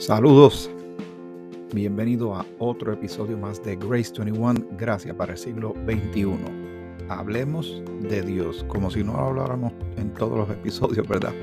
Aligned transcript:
Saludos. 0.00 0.70
Bienvenido 1.74 2.34
a 2.34 2.46
otro 2.58 2.90
episodio 2.90 3.36
más 3.36 3.62
de 3.62 3.76
Grace 3.76 4.14
21, 4.16 4.54
Gracias 4.78 5.14
para 5.14 5.32
el 5.32 5.38
siglo 5.38 5.74
XXI. 5.84 6.38
Hablemos 7.10 7.82
de 8.08 8.22
Dios, 8.22 8.64
como 8.68 8.90
si 8.90 9.04
no 9.04 9.12
lo 9.12 9.26
habláramos 9.26 9.74
en 9.98 10.10
todos 10.14 10.38
los 10.38 10.48
episodios, 10.48 11.06
¿verdad? 11.06 11.34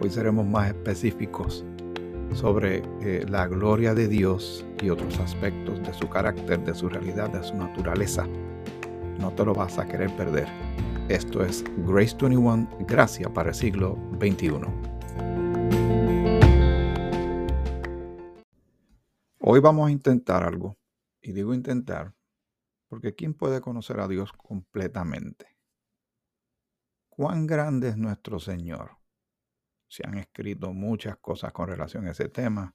Hoy 0.00 0.08
seremos 0.08 0.46
más 0.46 0.68
específicos 0.68 1.66
sobre 2.32 2.82
eh, 3.02 3.26
la 3.28 3.46
gloria 3.46 3.92
de 3.92 4.08
Dios 4.08 4.64
y 4.82 4.88
otros 4.88 5.18
aspectos 5.18 5.82
de 5.82 5.92
su 5.92 6.08
carácter, 6.08 6.64
de 6.64 6.74
su 6.74 6.88
realidad, 6.88 7.28
de 7.28 7.44
su 7.44 7.54
naturaleza. 7.54 8.26
No 9.20 9.32
te 9.32 9.44
lo 9.44 9.52
vas 9.52 9.78
a 9.78 9.86
querer 9.86 10.08
perder. 10.16 10.48
Esto 11.10 11.44
es 11.44 11.62
Grace 11.86 12.16
21, 12.18 12.66
Gracias 12.88 13.30
para 13.32 13.50
el 13.50 13.54
siglo 13.54 13.98
XXI. 14.18 16.01
Hoy 19.54 19.60
vamos 19.60 19.86
a 19.86 19.90
intentar 19.90 20.44
algo. 20.44 20.78
Y 21.20 21.32
digo 21.32 21.52
intentar 21.52 22.14
porque 22.88 23.14
¿quién 23.14 23.34
puede 23.34 23.60
conocer 23.60 24.00
a 24.00 24.08
Dios 24.08 24.32
completamente? 24.32 25.58
¿Cuán 27.10 27.46
grande 27.46 27.88
es 27.88 27.98
nuestro 27.98 28.40
Señor? 28.40 28.96
Se 29.88 30.06
han 30.06 30.16
escrito 30.16 30.72
muchas 30.72 31.18
cosas 31.18 31.52
con 31.52 31.68
relación 31.68 32.06
a 32.06 32.12
ese 32.12 32.30
tema. 32.30 32.74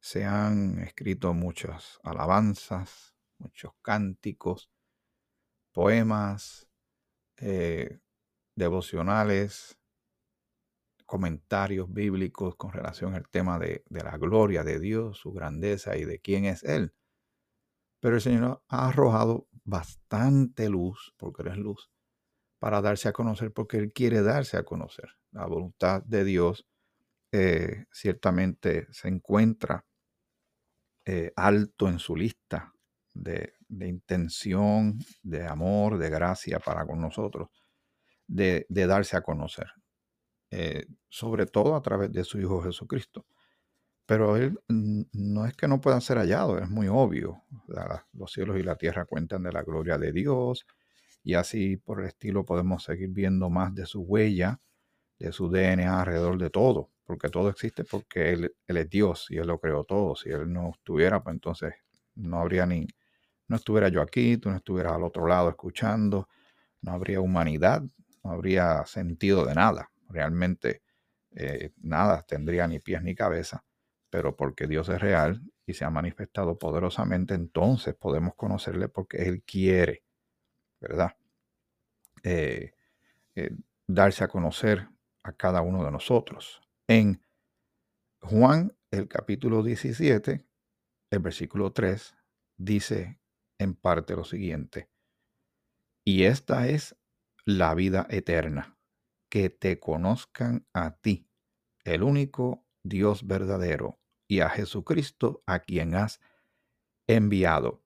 Se 0.00 0.24
han 0.24 0.78
escrito 0.78 1.34
muchas 1.34 2.00
alabanzas, 2.02 3.14
muchos 3.36 3.72
cánticos, 3.82 4.70
poemas, 5.74 6.66
eh, 7.36 8.00
devocionales, 8.56 9.77
comentarios 11.08 11.90
bíblicos 11.90 12.54
con 12.56 12.70
relación 12.70 13.14
al 13.14 13.30
tema 13.30 13.58
de, 13.58 13.82
la 13.88 14.18
gloria 14.18 14.62
de 14.62 14.78
Dios, 14.78 15.16
su 15.16 15.32
grandeza 15.32 15.96
y 15.96 16.04
de 16.04 16.20
quién 16.20 16.44
es 16.44 16.62
Él. 16.64 16.92
Pero 17.98 18.16
el 18.16 18.20
Señor 18.20 18.62
ha 18.68 18.88
arrojado 18.88 19.48
bastante 19.64 20.68
luz, 20.68 21.14
porque 21.16 21.42
Él 21.42 21.48
es 21.48 21.56
luz, 21.56 21.90
para 22.58 22.82
darse 22.82 23.08
a 23.08 23.14
conocer, 23.14 23.52
porque 23.54 23.78
Él 23.78 23.90
quiere 23.94 24.20
darse 24.20 24.58
a 24.58 24.64
conocer. 24.64 25.08
La 25.30 25.46
voluntad 25.46 26.02
de 26.02 26.24
Dios 26.24 26.68
eh, 27.32 27.86
ciertamente 27.90 28.86
se 28.92 29.08
encuentra 29.08 29.86
eh, 31.06 31.32
alto 31.36 31.88
en 31.88 31.98
su 31.98 32.16
lista 32.16 32.74
de, 33.14 33.54
intención, 33.70 34.98
de 35.22 35.46
amor, 35.46 35.96
de 35.96 36.10
gracia 36.10 36.60
para 36.60 36.86
con 36.86 37.00
nosotros, 37.00 37.48
de 38.26 38.66
darse 38.68 39.16
a 39.16 39.22
conocer. 39.22 39.68
Eh, 40.50 40.86
sobre 41.10 41.46
todo 41.46 41.74
a 41.76 41.82
través 41.82 42.12
de 42.12 42.24
su 42.24 42.38
Hijo 42.38 42.62
Jesucristo. 42.62 43.26
Pero 44.06 44.36
él 44.36 44.58
no 44.68 45.46
es 45.46 45.54
que 45.54 45.68
no 45.68 45.80
pueda 45.80 46.00
ser 46.00 46.18
hallado, 46.18 46.58
es 46.58 46.70
muy 46.70 46.88
obvio. 46.88 47.44
Los 48.14 48.32
cielos 48.32 48.58
y 48.58 48.62
la 48.62 48.76
tierra 48.76 49.04
cuentan 49.04 49.42
de 49.42 49.52
la 49.52 49.62
gloria 49.62 49.98
de 49.98 50.12
Dios 50.12 50.66
y 51.22 51.34
así 51.34 51.76
por 51.76 52.00
el 52.00 52.06
estilo 52.06 52.44
podemos 52.46 52.84
seguir 52.84 53.10
viendo 53.10 53.50
más 53.50 53.74
de 53.74 53.84
su 53.84 54.00
huella, 54.00 54.60
de 55.18 55.32
su 55.32 55.50
DNA 55.50 56.00
alrededor 56.00 56.38
de 56.38 56.48
todo, 56.48 56.90
porque 57.04 57.28
todo 57.28 57.50
existe 57.50 57.84
porque 57.84 58.32
él, 58.32 58.54
él 58.66 58.76
es 58.78 58.88
Dios 58.88 59.26
y 59.30 59.36
Él 59.38 59.48
lo 59.48 59.58
creó 59.60 59.84
todo. 59.84 60.16
Si 60.16 60.30
Él 60.30 60.50
no 60.50 60.70
estuviera, 60.70 61.22
pues 61.22 61.34
entonces 61.34 61.74
no 62.14 62.40
habría 62.40 62.64
ni, 62.64 62.86
no 63.48 63.56
estuviera 63.56 63.88
yo 63.88 64.00
aquí, 64.00 64.38
tú 64.38 64.50
no 64.50 64.56
estuvieras 64.56 64.94
al 64.94 65.04
otro 65.04 65.26
lado 65.26 65.50
escuchando, 65.50 66.28
no 66.80 66.92
habría 66.92 67.20
humanidad, 67.20 67.82
no 68.24 68.30
habría 68.30 68.86
sentido 68.86 69.44
de 69.44 69.54
nada 69.54 69.90
realmente 70.08 70.82
eh, 71.32 71.72
nada 71.82 72.22
tendría 72.22 72.66
ni 72.66 72.78
pies 72.80 73.02
ni 73.02 73.14
cabeza, 73.14 73.64
pero 74.10 74.36
porque 74.36 74.66
Dios 74.66 74.88
es 74.88 75.00
real 75.00 75.42
y 75.66 75.74
se 75.74 75.84
ha 75.84 75.90
manifestado 75.90 76.58
poderosamente, 76.58 77.34
entonces 77.34 77.94
podemos 77.94 78.34
conocerle 78.34 78.88
porque 78.88 79.28
Él 79.28 79.42
quiere, 79.42 80.02
¿verdad? 80.80 81.16
Eh, 82.22 82.72
eh, 83.34 83.50
darse 83.86 84.24
a 84.24 84.28
conocer 84.28 84.88
a 85.22 85.32
cada 85.32 85.60
uno 85.60 85.84
de 85.84 85.90
nosotros. 85.90 86.62
En 86.86 87.20
Juan, 88.20 88.74
el 88.90 89.08
capítulo 89.08 89.62
17, 89.62 90.44
el 91.10 91.18
versículo 91.18 91.72
3, 91.72 92.14
dice 92.56 93.20
en 93.58 93.74
parte 93.74 94.16
lo 94.16 94.24
siguiente, 94.24 94.88
y 96.04 96.24
esta 96.24 96.68
es 96.68 96.96
la 97.44 97.74
vida 97.74 98.06
eterna 98.08 98.77
que 99.28 99.50
te 99.50 99.78
conozcan 99.78 100.66
a 100.72 100.96
ti, 100.96 101.28
el 101.84 102.02
único 102.02 102.66
Dios 102.82 103.26
verdadero, 103.26 104.00
y 104.28 104.40
a 104.40 104.50
Jesucristo 104.50 105.42
a 105.46 105.60
quien 105.60 105.94
has 105.94 106.20
enviado. 107.06 107.82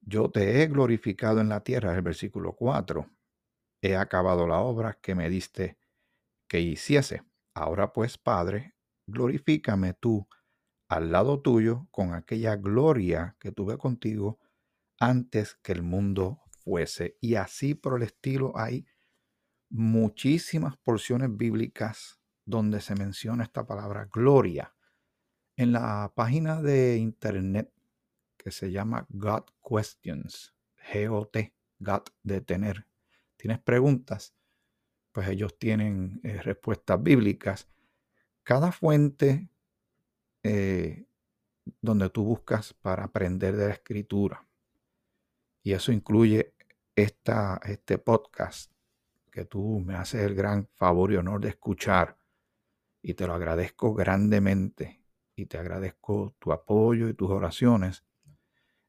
Yo 0.00 0.30
te 0.30 0.62
he 0.62 0.66
glorificado 0.66 1.40
en 1.40 1.50
la 1.50 1.62
tierra, 1.62 1.94
el 1.94 2.02
versículo 2.02 2.54
4. 2.56 3.10
He 3.82 3.96
acabado 3.96 4.46
la 4.46 4.58
obra 4.60 4.98
que 5.00 5.14
me 5.14 5.28
diste 5.28 5.78
que 6.48 6.60
hiciese. 6.60 7.22
Ahora 7.54 7.92
pues, 7.92 8.16
Padre, 8.16 8.74
glorifícame 9.06 9.92
tú 9.92 10.26
al 10.88 11.12
lado 11.12 11.42
tuyo 11.42 11.86
con 11.90 12.14
aquella 12.14 12.56
gloria 12.56 13.36
que 13.38 13.52
tuve 13.52 13.76
contigo 13.76 14.38
antes 14.98 15.56
que 15.62 15.72
el 15.72 15.82
mundo 15.82 16.40
fuese. 16.64 17.18
Y 17.20 17.34
así 17.34 17.74
por 17.74 17.98
el 17.98 18.04
estilo 18.04 18.52
hay 18.56 18.86
muchísimas 19.70 20.76
porciones 20.76 21.36
bíblicas 21.36 22.20
donde 22.44 22.80
se 22.80 22.94
menciona 22.94 23.44
esta 23.44 23.66
palabra 23.66 24.08
gloria. 24.10 24.74
En 25.56 25.72
la 25.72 26.12
página 26.14 26.62
de 26.62 26.96
internet 26.96 27.72
que 28.36 28.50
se 28.50 28.70
llama 28.70 29.06
God 29.10 29.44
Questions, 29.68 30.54
G-O-T, 30.92 31.54
God 31.80 32.02
de 32.22 32.40
tener. 32.40 32.86
¿Tienes 33.36 33.58
preguntas? 33.58 34.34
Pues 35.12 35.28
ellos 35.28 35.58
tienen 35.58 36.20
eh, 36.22 36.40
respuestas 36.40 37.02
bíblicas. 37.02 37.68
Cada 38.42 38.72
fuente 38.72 39.50
eh, 40.42 41.06
donde 41.80 42.08
tú 42.10 42.24
buscas 42.24 42.72
para 42.74 43.04
aprender 43.04 43.56
de 43.56 43.68
la 43.68 43.74
escritura, 43.74 44.48
y 45.62 45.72
eso 45.72 45.92
incluye 45.92 46.54
esta, 46.96 47.60
este 47.64 47.98
podcast, 47.98 48.72
que 49.30 49.44
tú 49.44 49.80
me 49.80 49.94
haces 49.94 50.22
el 50.22 50.34
gran 50.34 50.66
favor 50.74 51.12
y 51.12 51.16
honor 51.16 51.40
de 51.40 51.50
escuchar. 51.50 52.18
Y 53.02 53.14
te 53.14 53.26
lo 53.26 53.34
agradezco 53.34 53.94
grandemente. 53.94 55.02
Y 55.36 55.46
te 55.46 55.58
agradezco 55.58 56.34
tu 56.38 56.52
apoyo 56.52 57.08
y 57.08 57.14
tus 57.14 57.30
oraciones. 57.30 58.04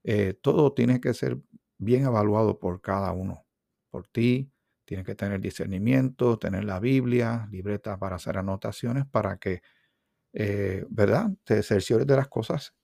Eh, 0.04 0.34
todo 0.42 0.74
tiene 0.74 1.00
que 1.00 1.14
ser 1.14 1.38
bien 1.78 2.06
evaluado 2.06 2.60
por 2.60 2.82
cada 2.82 3.12
uno. 3.12 3.46
Por 3.92 4.08
ti, 4.08 4.52
tienes 4.86 5.06
que 5.06 5.16
tener 5.16 5.40
discernimiento, 5.40 6.40
tener 6.40 6.64
la 6.66 6.80
Biblia, 6.80 7.48
libreta 7.52 7.98
para 8.00 8.16
hacer 8.16 8.38
anotaciones 8.38 9.06
para 9.06 9.38
que, 9.38 9.62
eh, 10.34 10.86
¿verdad? 10.90 11.32
Te 11.44 11.64
cerciores 11.64 12.08
de 12.08 12.16
las 12.16 12.28
cosas 12.28 12.76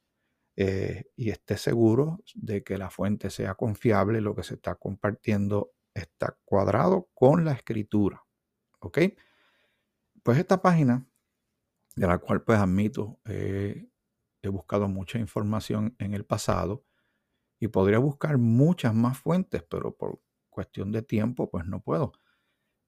eh, 0.57 1.05
y 1.15 1.31
estés 1.31 1.61
seguro 1.61 2.19
de 2.35 2.63
que 2.63 2.77
la 2.77 2.89
fuente 2.89 3.29
sea 3.29 3.55
confiable, 3.55 4.21
lo 4.21 4.35
que 4.35 4.43
se 4.43 4.55
está 4.55 4.75
compartiendo 4.75 5.71
está 5.95 6.37
cuadrado 6.45 7.09
con 7.15 7.43
la 7.43 7.53
escritura. 7.53 8.23
¿Ok? 8.79 8.99
Pues 10.21 10.37
esta 10.37 10.61
página, 10.61 11.07
de 11.95 12.07
la 12.07 12.19
cual 12.19 12.43
pues 12.43 12.59
admito, 12.59 13.19
he 13.25 13.87
buscado 14.49 14.87
mucha 14.87 15.17
información 15.17 15.95
en 15.97 16.13
el 16.13 16.25
pasado 16.25 16.85
y 17.59 17.67
podría 17.67 17.99
buscar 17.99 18.37
muchas 18.37 18.93
más 18.93 19.17
fuentes, 19.17 19.63
pero 19.63 19.95
por 19.95 20.21
cuestión 20.49 20.91
de 20.91 21.01
tiempo 21.01 21.49
pues 21.49 21.65
no 21.65 21.81
puedo. 21.81 22.13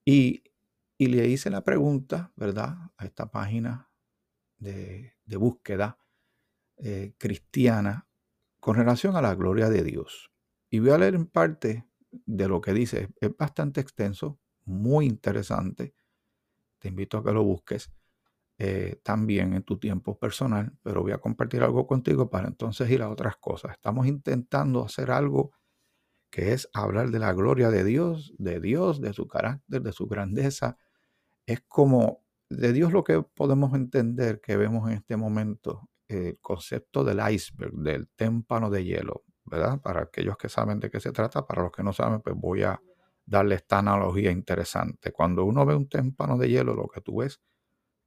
Y, 0.05 0.43
le 0.99 1.27
hice 1.27 1.49
la 1.51 1.63
pregunta, 1.63 2.31
¿verdad? 2.35 2.75
A 2.97 3.05
esta 3.05 3.29
página 3.29 3.91
de, 4.57 5.13
búsqueda 5.25 5.99
eh, 6.77 7.13
cristiana 7.19 8.07
con 8.59 8.75
relación 8.75 9.15
a 9.15 9.21
la 9.21 9.35
gloria 9.35 9.69
de 9.69 9.83
Dios. 9.83 10.31
Y 10.71 10.79
voy 10.79 10.89
a 10.91 10.97
leer 10.97 11.13
en 11.13 11.27
parte 11.27 11.87
de 12.25 12.47
lo 12.47 12.61
que 12.61 12.73
dice. 12.73 13.09
Es 13.19 13.35
bastante 13.35 13.81
extenso, 13.81 14.39
muy 14.65 15.05
interesante. 15.05 15.93
Te 16.79 16.89
invito 16.89 17.17
a 17.17 17.23
que 17.23 17.31
lo 17.31 17.43
busques 17.43 17.91
eh, 18.59 18.99
también 19.03 19.53
en 19.53 19.63
tu 19.63 19.77
tiempo 19.77 20.17
personal, 20.17 20.73
pero 20.81 21.03
voy 21.03 21.11
a 21.11 21.19
compartir 21.19 21.61
algo 21.61 21.85
contigo 21.85 22.29
para 22.29 22.47
entonces 22.47 22.89
ir 22.89 23.01
a 23.01 23.09
otras 23.09 23.37
cosas. 23.37 23.73
Estamos 23.73 24.07
intentando 24.07 24.83
hacer 24.83 25.11
algo 25.11 25.51
que 26.31 26.53
es 26.53 26.69
hablar 26.73 27.11
de 27.11 27.19
la 27.19 27.33
gloria 27.33 27.69
de 27.69 27.83
Dios, 27.83 28.33
de 28.37 28.59
Dios, 28.59 28.99
de 28.99 29.13
su 29.13 29.27
carácter, 29.27 29.81
de 29.81 29.91
su 29.91 30.07
grandeza. 30.07 30.77
Es 31.45 31.61
como 31.67 32.25
de 32.49 32.73
Dios 32.73 32.91
lo 32.91 33.03
que 33.03 33.21
podemos 33.21 33.73
entender 33.73 34.41
que 34.41 34.57
vemos 34.57 34.89
en 34.89 34.97
este 34.97 35.17
momento, 35.17 35.89
el 36.07 36.39
concepto 36.39 37.03
del 37.03 37.19
iceberg, 37.31 37.73
del 37.73 38.07
témpano 38.09 38.69
de 38.69 38.83
hielo. 38.85 39.23
¿Verdad? 39.47 39.81
Para 39.81 40.03
aquellos 40.03 40.37
que 40.37 40.49
saben 40.49 40.79
de 40.79 40.89
qué 40.89 40.99
se 40.99 41.11
trata, 41.11 41.45
para 41.45 41.63
los 41.63 41.71
que 41.71 41.83
no 41.83 41.93
saben, 41.93 42.21
pues 42.21 42.35
voy 42.35 42.63
a 42.63 42.81
darle 43.25 43.55
esta 43.55 43.79
analogía 43.79 44.31
interesante. 44.31 45.11
Cuando 45.11 45.45
uno 45.45 45.65
ve 45.65 45.75
un 45.75 45.89
témpano 45.89 46.37
de 46.37 46.49
hielo, 46.49 46.73
lo 46.75 46.87
que 46.87 47.01
tú 47.01 47.17
ves 47.17 47.41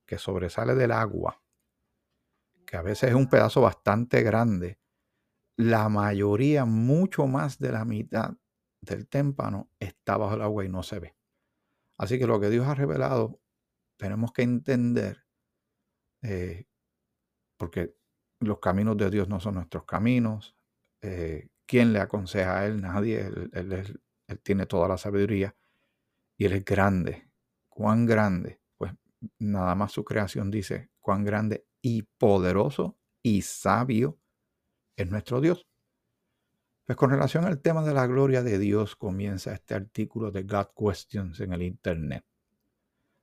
que 0.06 0.18
sobresale 0.18 0.74
del 0.74 0.92
agua, 0.92 1.42
que 2.66 2.76
a 2.76 2.82
veces 2.82 3.10
es 3.10 3.14
un 3.14 3.28
pedazo 3.28 3.60
bastante 3.60 4.22
grande, 4.22 4.78
la 5.56 5.88
mayoría, 5.88 6.64
mucho 6.64 7.26
más 7.26 7.58
de 7.58 7.72
la 7.72 7.84
mitad 7.84 8.34
del 8.80 9.08
témpano 9.08 9.70
está 9.78 10.16
bajo 10.16 10.34
el 10.34 10.42
agua 10.42 10.64
y 10.64 10.68
no 10.68 10.82
se 10.82 10.98
ve. 11.00 11.16
Así 11.98 12.18
que 12.18 12.26
lo 12.26 12.40
que 12.40 12.48
Dios 12.48 12.66
ha 12.66 12.74
revelado, 12.74 13.40
tenemos 13.98 14.32
que 14.32 14.42
entender, 14.42 15.26
eh, 16.22 16.66
porque 17.58 17.94
los 18.40 18.58
caminos 18.58 18.96
de 18.96 19.10
Dios 19.10 19.28
no 19.28 19.38
son 19.38 19.56
nuestros 19.56 19.84
caminos. 19.84 20.56
Eh, 21.02 21.48
¿Quién 21.66 21.92
le 21.92 22.00
aconseja 22.00 22.60
a 22.60 22.66
Él? 22.66 22.80
Nadie. 22.80 23.20
Él, 23.20 24.00
él 24.26 24.40
tiene 24.40 24.66
toda 24.66 24.88
la 24.88 24.98
sabiduría 24.98 25.56
y 26.36 26.46
Él 26.46 26.52
es 26.52 26.64
grande. 26.64 27.30
¿Cuán 27.68 28.06
grande? 28.06 28.60
Pues 28.76 28.92
nada 29.38 29.74
más 29.74 29.92
su 29.92 30.04
creación 30.04 30.50
dice 30.50 30.90
cuán 31.00 31.24
grande 31.24 31.66
y 31.82 32.02
poderoso 32.02 32.98
y 33.22 33.42
sabio 33.42 34.18
es 34.96 35.10
nuestro 35.10 35.40
Dios. 35.40 35.66
Pues 36.84 36.96
con 36.96 37.10
relación 37.10 37.44
al 37.44 37.60
tema 37.60 37.82
de 37.84 37.94
la 37.94 38.06
gloria 38.06 38.42
de 38.42 38.58
Dios 38.58 38.96
comienza 38.96 39.52
este 39.52 39.74
artículo 39.74 40.30
de 40.30 40.42
God 40.42 40.68
Questions 40.76 41.40
en 41.40 41.52
el 41.52 41.62
Internet. 41.62 42.24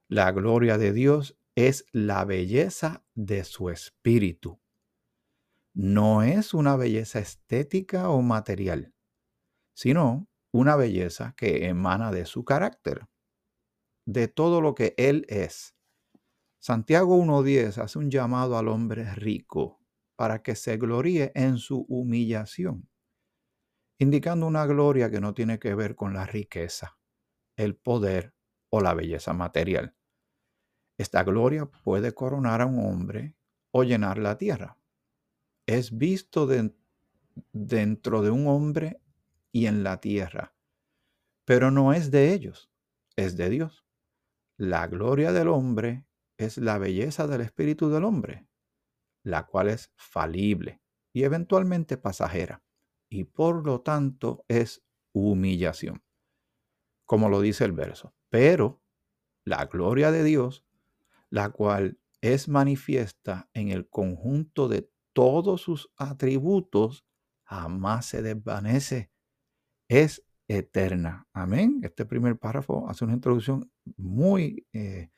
La 0.08 0.32
gloria 0.32 0.78
de 0.78 0.94
Dios 0.94 1.38
es 1.56 1.86
la 1.92 2.24
belleza 2.24 3.04
de 3.14 3.44
su 3.44 3.70
espíritu. 3.70 4.62
No 5.78 6.24
es 6.24 6.56
una 6.56 6.76
belleza 6.76 7.20
estética 7.20 8.10
o 8.10 8.22
material, 8.24 8.96
sino 9.76 10.28
una 10.52 10.76
belleza 10.76 11.36
que 11.38 11.68
emana 11.68 12.12
de 12.12 12.26
su 12.26 12.44
carácter, 12.44 13.08
de 14.08 14.28
todo 14.28 14.60
lo 14.60 14.74
que 14.74 14.96
Él 14.98 15.26
es. 15.30 15.76
Santiago 16.60 17.18
1.10 17.18 17.78
hace 17.78 18.00
un 18.00 18.10
llamado 18.10 18.58
al 18.58 18.70
hombre 18.70 19.14
rico 19.14 19.80
para 20.16 20.42
que 20.42 20.56
se 20.56 20.78
gloríe 20.78 21.32
en 21.36 21.58
su 21.58 21.86
humillación 21.88 22.90
indicando 24.00 24.46
una 24.46 24.66
gloria 24.66 25.10
que 25.10 25.20
no 25.20 25.34
tiene 25.34 25.60
que 25.60 25.74
ver 25.74 25.96
con 25.96 26.14
la 26.14 26.26
riqueza, 26.26 26.98
el 27.58 27.76
poder 27.76 28.34
o 28.70 28.82
la 28.82 28.94
belleza 28.94 29.34
material. 29.34 29.96
Esta 31.00 31.24
gloria 31.24 31.66
puede 31.66 32.14
coronar 32.14 32.62
a 32.62 32.66
un 32.66 32.80
hombre 32.80 33.36
o 33.72 33.84
llenar 33.84 34.18
la 34.18 34.38
tierra. 34.38 34.77
Es 35.68 35.98
visto 35.98 36.48
dentro 37.52 38.22
de 38.22 38.32
un 38.32 38.48
hombre 38.48 39.02
y 39.52 39.68
en 39.68 39.84
la 39.84 40.00
tierra, 40.00 40.56
pero 41.46 41.72
no 41.72 41.94
es 41.94 42.10
de 42.10 42.34
ellos, 42.34 42.72
es 43.16 43.38
de 43.38 43.50
Dios. 43.50 43.86
La 44.58 44.88
gloria 44.88 45.32
del 45.34 45.50
hombre 45.50 46.08
es 46.38 46.58
la 46.58 46.78
belleza 46.78 47.28
del 47.28 47.42
espíritu 47.42 47.90
del 47.90 48.06
hombre, 48.06 48.48
la 49.24 49.46
cual 49.46 49.68
es 49.68 49.92
falible 49.96 50.82
y 51.14 51.24
eventualmente 51.24 51.98
pasajera 51.98 52.64
y 53.10 53.26
por 53.26 53.66
lo 53.66 53.82
tanto 53.82 54.46
es 54.48 54.86
humillación, 55.14 56.02
como 57.06 57.28
lo 57.28 57.42
dice 57.42 57.66
el 57.66 57.74
verso. 57.74 58.16
Pero 58.30 58.82
la 59.44 59.66
gloria 59.66 60.12
de 60.12 60.24
Dios, 60.24 60.66
la 61.30 61.50
cual 61.50 62.00
es 62.22 62.48
manifiesta 62.48 63.50
en 63.54 63.70
el 63.70 63.90
conjunto 63.90 64.68
de 64.68 64.90
todos 65.18 65.62
sus 65.62 65.90
atributos, 65.98 67.04
jamás 67.42 68.06
se 68.06 68.22
desvanece, 68.22 69.10
es 69.90 70.24
eterna. 70.48 71.28
Amén. 71.34 71.80
Este 71.82 72.06
primer 72.06 72.38
párrafo 72.38 72.88
hace 72.88 73.04
una 73.04 73.16
introducción 73.16 73.68
muy 73.96 74.68
eh, 74.74 75.10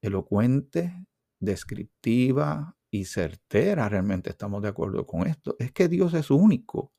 elocuente, 0.00 1.04
descriptiva 1.40 2.76
y 2.92 3.06
certera. 3.06 3.88
Realmente 3.88 4.30
estamos 4.30 4.62
de 4.62 4.68
acuerdo 4.68 5.04
con 5.04 5.26
esto. 5.26 5.56
Es 5.58 5.72
que 5.72 5.88
Dios 5.88 6.14
es 6.14 6.30
único. 6.30 6.92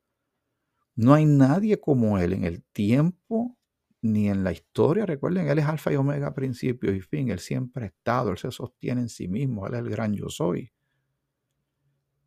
No 0.94 1.14
hay 1.14 1.24
nadie 1.24 1.80
como 1.80 2.20
Él 2.20 2.34
en 2.34 2.44
el 2.44 2.66
tiempo 2.66 3.58
ni 4.02 4.28
en 4.28 4.44
la 4.44 4.52
historia. 4.52 5.06
Recuerden, 5.06 5.48
Él 5.48 5.60
es 5.60 5.66
alfa 5.66 5.94
y 5.94 5.96
omega, 5.96 6.34
principio 6.34 6.94
y 6.94 7.00
fin. 7.00 7.30
Él 7.30 7.40
siempre 7.40 7.86
ha 7.86 7.88
estado, 7.88 8.32
Él 8.32 8.38
se 8.38 8.52
sostiene 8.52 9.00
en 9.00 9.10
sí 9.10 9.30
mismo, 9.30 9.66
Él 9.68 9.76
es 9.76 9.80
el 9.80 9.90
gran 9.90 10.14
yo 10.14 10.28
soy. 10.28 10.75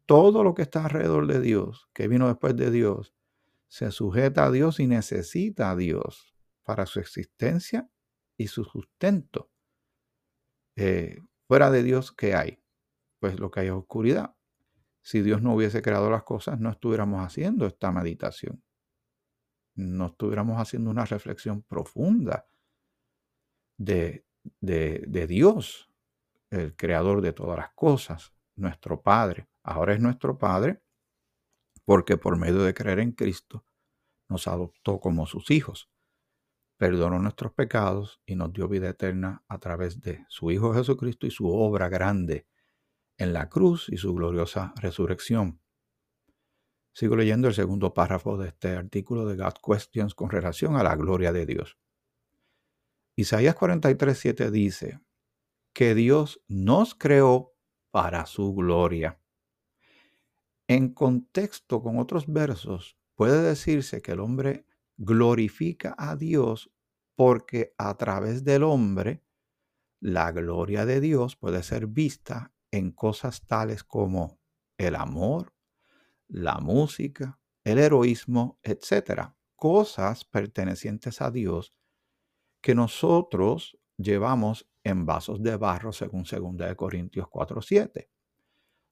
Todo 0.08 0.42
lo 0.42 0.54
que 0.54 0.62
está 0.62 0.84
alrededor 0.84 1.26
de 1.26 1.40
Dios, 1.40 1.90
que 1.92 2.08
vino 2.08 2.28
después 2.28 2.56
de 2.56 2.70
Dios, 2.70 3.14
se 3.68 3.90
sujeta 3.92 4.46
a 4.46 4.50
Dios 4.50 4.80
y 4.80 4.86
necesita 4.86 5.70
a 5.70 5.76
Dios 5.76 6.34
para 6.64 6.86
su 6.86 6.98
existencia 6.98 7.90
y 8.38 8.46
su 8.46 8.64
sustento. 8.64 9.50
Eh, 10.76 11.18
fuera 11.46 11.70
de 11.70 11.82
Dios, 11.82 12.12
¿qué 12.12 12.34
hay? 12.34 12.62
Pues 13.20 13.38
lo 13.38 13.50
que 13.50 13.60
hay 13.60 13.66
es 13.66 13.72
oscuridad 13.72 14.38
si 15.08 15.22
Dios 15.22 15.40
no 15.40 15.54
hubiese 15.54 15.80
creado 15.80 16.10
las 16.10 16.22
cosas, 16.22 16.60
no 16.60 16.68
estuviéramos 16.68 17.24
haciendo 17.24 17.66
esta 17.66 17.90
meditación. 17.90 18.62
No 19.74 20.08
estuviéramos 20.08 20.60
haciendo 20.60 20.90
una 20.90 21.06
reflexión 21.06 21.62
profunda 21.62 22.46
de, 23.78 24.26
de, 24.60 25.26
Dios, 25.26 25.90
el 26.50 26.76
creador 26.76 27.22
de 27.22 27.32
todas 27.32 27.56
las 27.56 27.70
cosas, 27.70 28.34
nuestro 28.54 29.00
Padre. 29.00 29.48
Ahora 29.70 29.92
es 29.92 30.00
nuestro 30.00 30.38
Padre 30.38 30.80
porque 31.84 32.16
por 32.16 32.38
medio 32.38 32.62
de 32.62 32.72
creer 32.72 33.00
en 33.00 33.12
Cristo 33.12 33.66
nos 34.26 34.48
adoptó 34.48 34.98
como 34.98 35.26
sus 35.26 35.50
hijos, 35.50 35.90
perdonó 36.78 37.18
nuestros 37.18 37.52
pecados 37.52 38.22
y 38.24 38.34
nos 38.34 38.50
dio 38.54 38.66
vida 38.66 38.88
eterna 38.88 39.44
a 39.46 39.58
través 39.58 40.00
de 40.00 40.24
su 40.30 40.50
Hijo 40.50 40.72
Jesucristo 40.72 41.26
y 41.26 41.30
su 41.30 41.46
obra 41.50 41.90
grande 41.90 42.46
en 43.18 43.34
la 43.34 43.50
cruz 43.50 43.90
y 43.90 43.98
su 43.98 44.14
gloriosa 44.14 44.72
resurrección. 44.76 45.60
Sigo 46.94 47.14
leyendo 47.14 47.48
el 47.48 47.54
segundo 47.54 47.92
párrafo 47.92 48.38
de 48.38 48.48
este 48.48 48.74
artículo 48.74 49.26
de 49.26 49.36
God 49.36 49.56
Questions 49.62 50.14
con 50.14 50.30
relación 50.30 50.76
a 50.76 50.82
la 50.82 50.96
gloria 50.96 51.30
de 51.30 51.44
Dios. 51.44 51.76
Isaías 53.16 53.54
43, 53.54 54.50
dice 54.50 54.98
que 55.74 55.94
Dios 55.94 56.42
nos 56.48 56.94
creó 56.94 57.52
para 57.90 58.24
su 58.24 58.54
gloria. 58.54 59.20
En 60.68 60.92
contexto 60.92 61.82
con 61.82 61.98
otros 61.98 62.30
versos, 62.30 62.98
puede 63.14 63.40
decirse 63.42 64.02
que 64.02 64.12
el 64.12 64.20
hombre 64.20 64.66
glorifica 64.98 65.94
a 65.96 66.14
Dios 66.14 66.70
porque 67.16 67.74
a 67.78 67.96
través 67.96 68.44
del 68.44 68.62
hombre 68.64 69.24
la 69.98 70.30
gloria 70.30 70.84
de 70.84 71.00
Dios 71.00 71.36
puede 71.36 71.62
ser 71.62 71.86
vista 71.86 72.52
en 72.70 72.92
cosas 72.92 73.46
tales 73.46 73.82
como 73.82 74.38
el 74.76 74.94
amor, 74.94 75.54
la 76.28 76.58
música, 76.58 77.40
el 77.64 77.78
heroísmo, 77.78 78.58
etc. 78.62 79.32
Cosas 79.56 80.26
pertenecientes 80.26 81.22
a 81.22 81.30
Dios 81.30 81.74
que 82.60 82.74
nosotros 82.74 83.78
llevamos 83.96 84.68
en 84.84 85.06
vasos 85.06 85.42
de 85.42 85.56
barro 85.56 85.92
según 85.92 86.24
2 86.24 86.74
Corintios 86.76 87.26
4:7. 87.28 88.10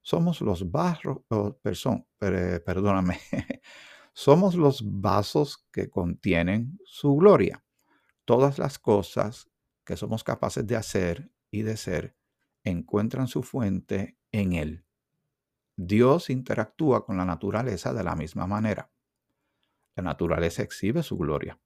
Somos 0.06 0.40
los 0.40 0.70
barros, 0.70 1.18
oh, 1.30 1.58
perdóname, 2.20 3.18
somos 4.12 4.54
los 4.54 5.00
vasos 5.00 5.66
que 5.72 5.90
contienen 5.90 6.78
su 6.84 7.16
gloria. 7.16 7.64
Todas 8.24 8.60
las 8.60 8.78
cosas 8.78 9.50
que 9.84 9.96
somos 9.96 10.22
capaces 10.22 10.64
de 10.64 10.76
hacer 10.76 11.32
y 11.50 11.62
de 11.62 11.76
ser 11.76 12.16
encuentran 12.62 13.26
su 13.26 13.42
fuente 13.42 14.16
en 14.30 14.52
Él. 14.52 14.86
Dios 15.74 16.30
interactúa 16.30 17.04
con 17.04 17.16
la 17.16 17.24
naturaleza 17.24 17.92
de 17.92 18.04
la 18.04 18.14
misma 18.14 18.46
manera. 18.46 18.92
La 19.96 20.04
naturaleza 20.04 20.62
exhibe 20.62 21.02
su 21.02 21.18
gloria. 21.18 21.58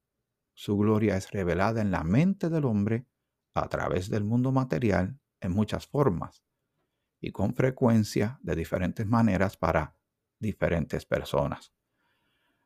Su 0.55 0.79
gloria 0.79 1.19
es 1.19 1.31
revelada 1.31 1.83
en 1.83 1.91
la 1.91 2.05
mente 2.05 2.49
del 2.49 2.65
hombre 2.65 3.05
a 3.53 3.69
través 3.69 4.09
del 4.09 4.25
mundo 4.25 4.51
material 4.51 5.21
en 5.43 5.53
muchas 5.53 5.87
formas 5.87 6.43
y 7.21 7.33
con 7.33 7.55
frecuencia 7.55 8.39
de 8.43 8.57
diferentes 8.57 9.07
maneras 9.07 9.57
para 9.57 9.97
diferentes 10.39 11.05
personas. 11.05 11.73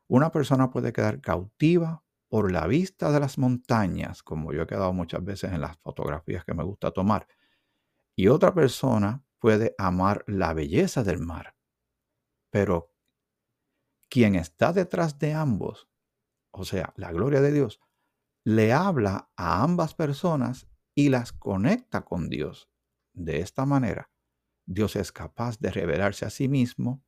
Una 0.07 0.31
persona 0.31 0.69
puede 0.69 0.93
quedar 0.93 1.19
cautiva 1.19 2.03
por 2.29 2.51
la 2.51 2.67
vista 2.67 3.11
de 3.11 3.19
las 3.19 3.37
montañas, 3.37 4.23
como 4.23 4.53
yo 4.53 4.63
he 4.63 4.67
quedado 4.67 4.93
muchas 4.93 5.23
veces 5.23 5.51
en 5.51 5.61
las 5.61 5.77
fotografías 5.77 6.45
que 6.45 6.53
me 6.53 6.63
gusta 6.63 6.91
tomar, 6.91 7.27
y 8.15 8.27
otra 8.27 8.53
persona 8.53 9.23
puede 9.39 9.75
amar 9.77 10.23
la 10.27 10.53
belleza 10.53 11.03
del 11.03 11.19
mar. 11.19 11.55
Pero 12.49 12.93
quien 14.09 14.35
está 14.35 14.71
detrás 14.71 15.19
de 15.19 15.33
ambos, 15.33 15.89
o 16.51 16.63
sea, 16.63 16.93
la 16.95 17.11
gloria 17.11 17.41
de 17.41 17.51
Dios, 17.51 17.81
le 18.45 18.71
habla 18.71 19.29
a 19.35 19.63
ambas 19.63 19.95
personas 19.95 20.67
y 20.93 21.09
las 21.09 21.33
conecta 21.33 22.05
con 22.05 22.29
Dios. 22.29 22.69
De 23.13 23.39
esta 23.39 23.65
manera, 23.65 24.09
Dios 24.65 24.95
es 24.95 25.11
capaz 25.11 25.59
de 25.59 25.71
revelarse 25.71 26.25
a 26.25 26.29
sí 26.29 26.47
mismo 26.47 27.03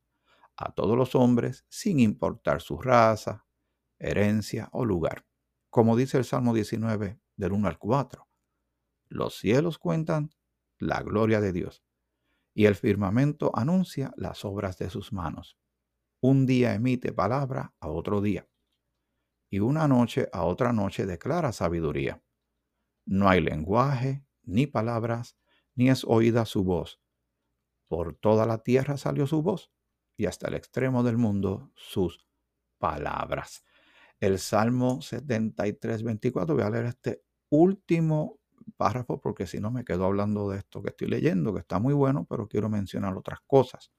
a 0.56 0.72
todos 0.72 0.96
los 0.96 1.14
hombres 1.14 1.64
sin 1.68 2.00
importar 2.00 2.60
su 2.60 2.78
raza, 2.78 3.46
herencia 3.98 4.68
o 4.72 4.84
lugar. 4.84 5.26
Como 5.70 5.96
dice 5.96 6.18
el 6.18 6.24
Salmo 6.24 6.54
19 6.54 7.20
del 7.36 7.52
1 7.52 7.68
al 7.68 7.78
4. 7.78 8.28
Los 9.08 9.38
cielos 9.38 9.78
cuentan 9.78 10.30
la 10.78 11.02
gloria 11.02 11.40
de 11.40 11.52
Dios. 11.52 11.82
y 12.54 12.66
el 12.66 12.74
firmamento 12.74 13.52
anuncia 13.54 14.12
las 14.16 14.44
obras 14.44 14.78
de 14.78 14.90
sus 14.90 15.12
manos. 15.12 15.56
Un 16.20 16.44
día 16.44 16.74
emite 16.74 17.12
palabra 17.12 17.72
a 17.78 17.88
otro 17.88 18.20
día, 18.20 18.48
y 19.48 19.60
una 19.60 19.86
noche 19.86 20.28
a 20.32 20.44
otra 20.44 20.72
noche 20.72 21.06
declara 21.06 21.52
sabiduría. 21.52 22.20
No 23.06 23.28
hay 23.28 23.40
lenguaje, 23.40 24.24
ni 24.42 24.66
palabras, 24.66 25.36
ni 25.76 25.88
es 25.88 26.04
oída 26.04 26.46
su 26.46 26.64
voz. 26.64 27.00
Por 27.88 28.14
toda 28.14 28.46
la 28.46 28.58
tierra 28.58 28.96
salió 28.96 29.26
su 29.26 29.42
voz, 29.42 29.72
y 30.16 30.26
hasta 30.26 30.48
el 30.48 30.54
extremo 30.54 31.02
del 31.02 31.16
mundo 31.16 31.72
sus 31.74 32.26
palabras. 32.78 33.64
El 34.20 34.38
Salmo 34.38 35.00
73, 35.00 36.02
24, 36.02 36.54
voy 36.54 36.64
a 36.64 36.70
leer 36.70 36.86
este 36.86 37.22
último 37.50 38.40
párrafo 38.76 39.20
porque 39.20 39.46
si 39.46 39.60
no 39.60 39.70
me 39.70 39.84
quedo 39.84 40.04
hablando 40.04 40.50
de 40.50 40.58
esto 40.58 40.82
que 40.82 40.90
estoy 40.90 41.08
leyendo, 41.08 41.54
que 41.54 41.60
está 41.60 41.78
muy 41.78 41.94
bueno, 41.94 42.26
pero 42.28 42.48
quiero 42.48 42.68
mencionar 42.68 43.16
otras 43.16 43.40
cosas. 43.46 43.90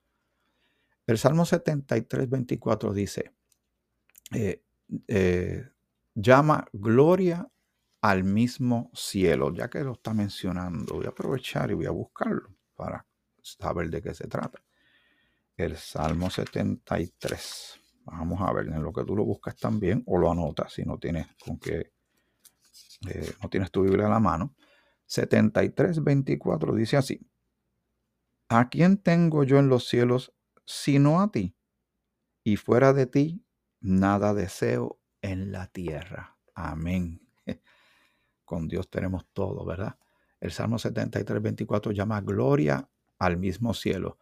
El 1.08 1.18
Salmo 1.18 1.46
73, 1.46 2.30
24 2.30 2.94
dice, 2.94 3.34
eh, 4.34 4.64
eh, 5.08 5.68
llama 6.14 6.66
gloria 6.72 7.50
al 8.02 8.24
mismo 8.24 8.92
cielo, 8.94 9.54
ya 9.54 9.70
que 9.70 9.84
lo 9.84 9.94
está 9.94 10.14
mencionando, 10.14 10.96
voy 10.96 11.06
a 11.06 11.10
aprovechar 11.10 11.72
y 11.72 11.74
voy 11.74 11.86
a 11.86 11.92
buscarlo 11.92 12.56
para 12.76 13.09
saber 13.42 13.90
de 13.90 14.02
qué 14.02 14.14
se 14.14 14.28
trata. 14.28 14.62
El 15.56 15.76
Salmo 15.78 16.30
73. 16.30 17.80
Vamos 18.06 18.40
a 18.42 18.52
ver, 18.54 18.68
en 18.68 18.82
lo 18.82 18.94
que 18.94 19.04
tú 19.04 19.16
lo 19.16 19.26
buscas 19.26 19.56
también 19.58 20.04
o 20.08 20.18
lo 20.18 20.32
anotas 20.32 20.74
si 20.74 20.84
no 20.84 20.98
tienes 20.98 21.28
con 21.44 21.60
qué, 21.60 21.92
eh, 23.08 23.34
no 23.42 23.50
tienes 23.50 23.72
tu 23.72 23.84
Biblia 23.84 24.08
a 24.08 24.10
la 24.10 24.20
mano. 24.20 24.56
73, 25.06 26.04
24 26.04 26.76
dice 26.76 26.98
así. 26.98 27.20
¿A 28.48 28.70
quién 28.70 28.98
tengo 28.98 29.44
yo 29.44 29.60
en 29.60 29.70
los 29.70 29.88
cielos 29.88 30.34
sino 30.66 31.22
a 31.22 31.32
ti? 31.32 31.56
Y 32.44 32.56
fuera 32.56 32.94
de 32.94 33.06
ti, 33.06 33.46
nada 33.80 34.34
deseo 34.34 35.00
en 35.22 35.52
la 35.52 35.68
tierra. 35.68 36.38
Amén. 36.56 37.22
Con 38.46 38.68
Dios 38.68 38.90
tenemos 38.90 39.28
todo, 39.34 39.66
¿verdad? 39.66 39.98
El 40.40 40.52
Salmo 40.52 40.80
73, 40.80 41.42
24 41.42 41.92
llama 41.92 42.22
gloria 42.22 42.90
al 43.20 43.38
mismo 43.38 43.74
cielo. 43.74 44.18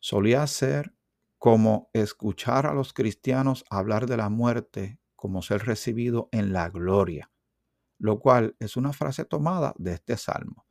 Solía 0.00 0.46
ser 0.46 0.94
como 1.38 1.90
escuchar 1.92 2.66
a 2.66 2.74
los 2.74 2.92
cristianos 2.92 3.64
hablar 3.70 4.06
de 4.06 4.16
la 4.16 4.28
muerte 4.28 4.98
como 5.14 5.42
ser 5.42 5.66
recibido 5.66 6.28
en 6.32 6.52
la 6.52 6.68
gloria 6.68 7.30
lo 8.00 8.18
cual 8.18 8.56
es 8.58 8.76
una 8.76 8.92
frase 8.94 9.26
tomada 9.26 9.74
de 9.76 9.92
este 9.92 10.16
salmo. 10.16 10.66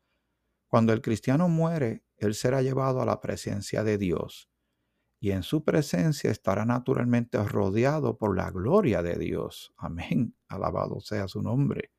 Cuando 0.68 0.94
el 0.94 1.02
cristiano 1.02 1.48
muere, 1.48 2.04
él 2.18 2.34
será 2.34 2.62
llevado 2.62 3.02
a 3.02 3.06
la 3.06 3.22
presencia 3.22 3.84
de 3.84 3.98
Dios 3.98 4.50
y 5.22 5.32
en 5.32 5.44
su 5.44 5.64
presencia 5.64 6.32
estará 6.32 6.66
naturalmente 6.66 7.42
rodeado 7.44 8.18
por 8.18 8.36
la 8.36 8.50
gloria 8.50 9.04
de 9.04 9.18
Dios. 9.18 9.74
Amén. 9.78 10.36
Alabado 10.48 11.00
sea 11.02 11.28
su 11.28 11.42
nombre. 11.42 11.92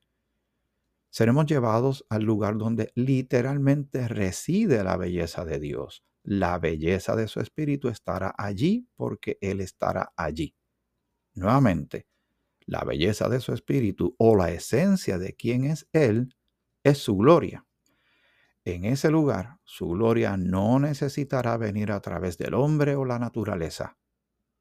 Seremos 1.10 1.46
llevados 1.46 2.06
al 2.08 2.22
lugar 2.22 2.56
donde 2.56 2.92
literalmente 2.94 4.06
reside 4.06 4.84
la 4.84 4.96
belleza 4.96 5.44
de 5.44 5.58
Dios. 5.58 6.04
La 6.22 6.58
belleza 6.58 7.16
de 7.16 7.26
su 7.26 7.40
espíritu 7.40 7.88
estará 7.88 8.32
allí 8.38 8.88
porque 8.94 9.38
Él 9.40 9.60
estará 9.60 10.12
allí. 10.16 10.54
Nuevamente, 11.34 12.06
la 12.66 12.84
belleza 12.84 13.28
de 13.28 13.40
su 13.40 13.52
espíritu 13.52 14.14
o 14.18 14.36
la 14.36 14.50
esencia 14.52 15.18
de 15.18 15.34
quién 15.34 15.64
es 15.64 15.88
Él 15.92 16.36
es 16.84 16.98
su 16.98 17.16
gloria. 17.16 17.66
En 18.64 18.84
ese 18.84 19.10
lugar, 19.10 19.58
su 19.64 19.88
gloria 19.88 20.36
no 20.36 20.78
necesitará 20.78 21.56
venir 21.56 21.90
a 21.90 22.00
través 22.00 22.38
del 22.38 22.54
hombre 22.54 22.94
o 22.94 23.04
la 23.04 23.18
naturaleza. 23.18 23.98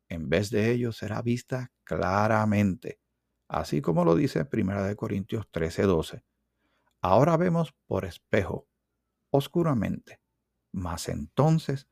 En 0.07 0.29
vez 0.29 0.49
de 0.49 0.71
ello, 0.71 0.91
será 0.91 1.21
vista 1.21 1.71
claramente, 1.83 2.99
así 3.47 3.81
como 3.81 4.05
lo 4.05 4.15
dice 4.15 4.45
1 4.45 4.95
Corintios 4.95 5.45
13:12. 5.51 6.23
Ahora 7.01 7.37
vemos 7.37 7.73
por 7.87 8.05
espejo, 8.05 8.67
oscuramente, 9.31 10.19
mas 10.71 11.07
entonces 11.07 11.87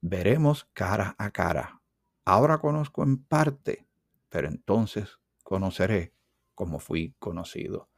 veremos 0.00 0.68
cara 0.72 1.14
a 1.18 1.30
cara. 1.30 1.80
Ahora 2.24 2.58
conozco 2.58 3.02
en 3.02 3.22
parte, 3.24 3.86
pero 4.28 4.48
entonces 4.48 5.18
conoceré 5.42 6.14
como 6.54 6.78
fui 6.78 7.14
conocido. 7.18 7.90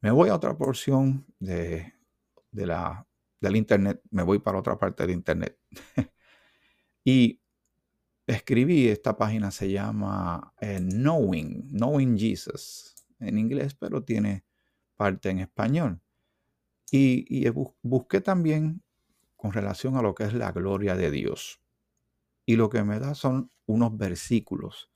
Me 0.00 0.10
voy 0.10 0.30
a 0.30 0.36
otra 0.36 0.56
porción 0.56 1.26
de, 1.38 1.92
la, 2.52 3.06
del 3.40 3.56
Internet, 3.56 4.00
me 4.10 4.22
voy 4.22 4.38
para 4.38 4.58
otra 4.58 4.78
parte 4.78 5.02
del 5.02 5.12
Internet. 5.12 5.58
y 7.04 7.40
escribí, 8.26 8.88
esta 8.88 9.16
página 9.16 9.50
se 9.50 9.70
llama 9.70 10.54
eh, 10.60 10.80
Knowing, 10.80 11.68
Knowing 11.68 12.16
Jesus, 12.16 12.94
en 13.18 13.38
inglés, 13.38 13.74
pero 13.74 14.02
tiene 14.02 14.44
parte 14.98 15.30
en 15.30 15.38
español. 15.38 16.02
Y, 16.90 17.48
busqué 17.82 18.20
también 18.20 18.82
con 19.36 19.52
relación 19.52 19.96
a 19.96 20.02
lo 20.02 20.14
que 20.14 20.24
es 20.24 20.34
la 20.34 20.52
gloria 20.52 20.94
de 20.94 21.10
Dios. 21.10 21.62
Y 22.44 22.56
lo 22.56 22.68
que 22.68 22.84
me 22.84 22.98
da 22.98 23.14
son 23.14 23.50
unos 23.66 23.96
versículos 23.96 24.90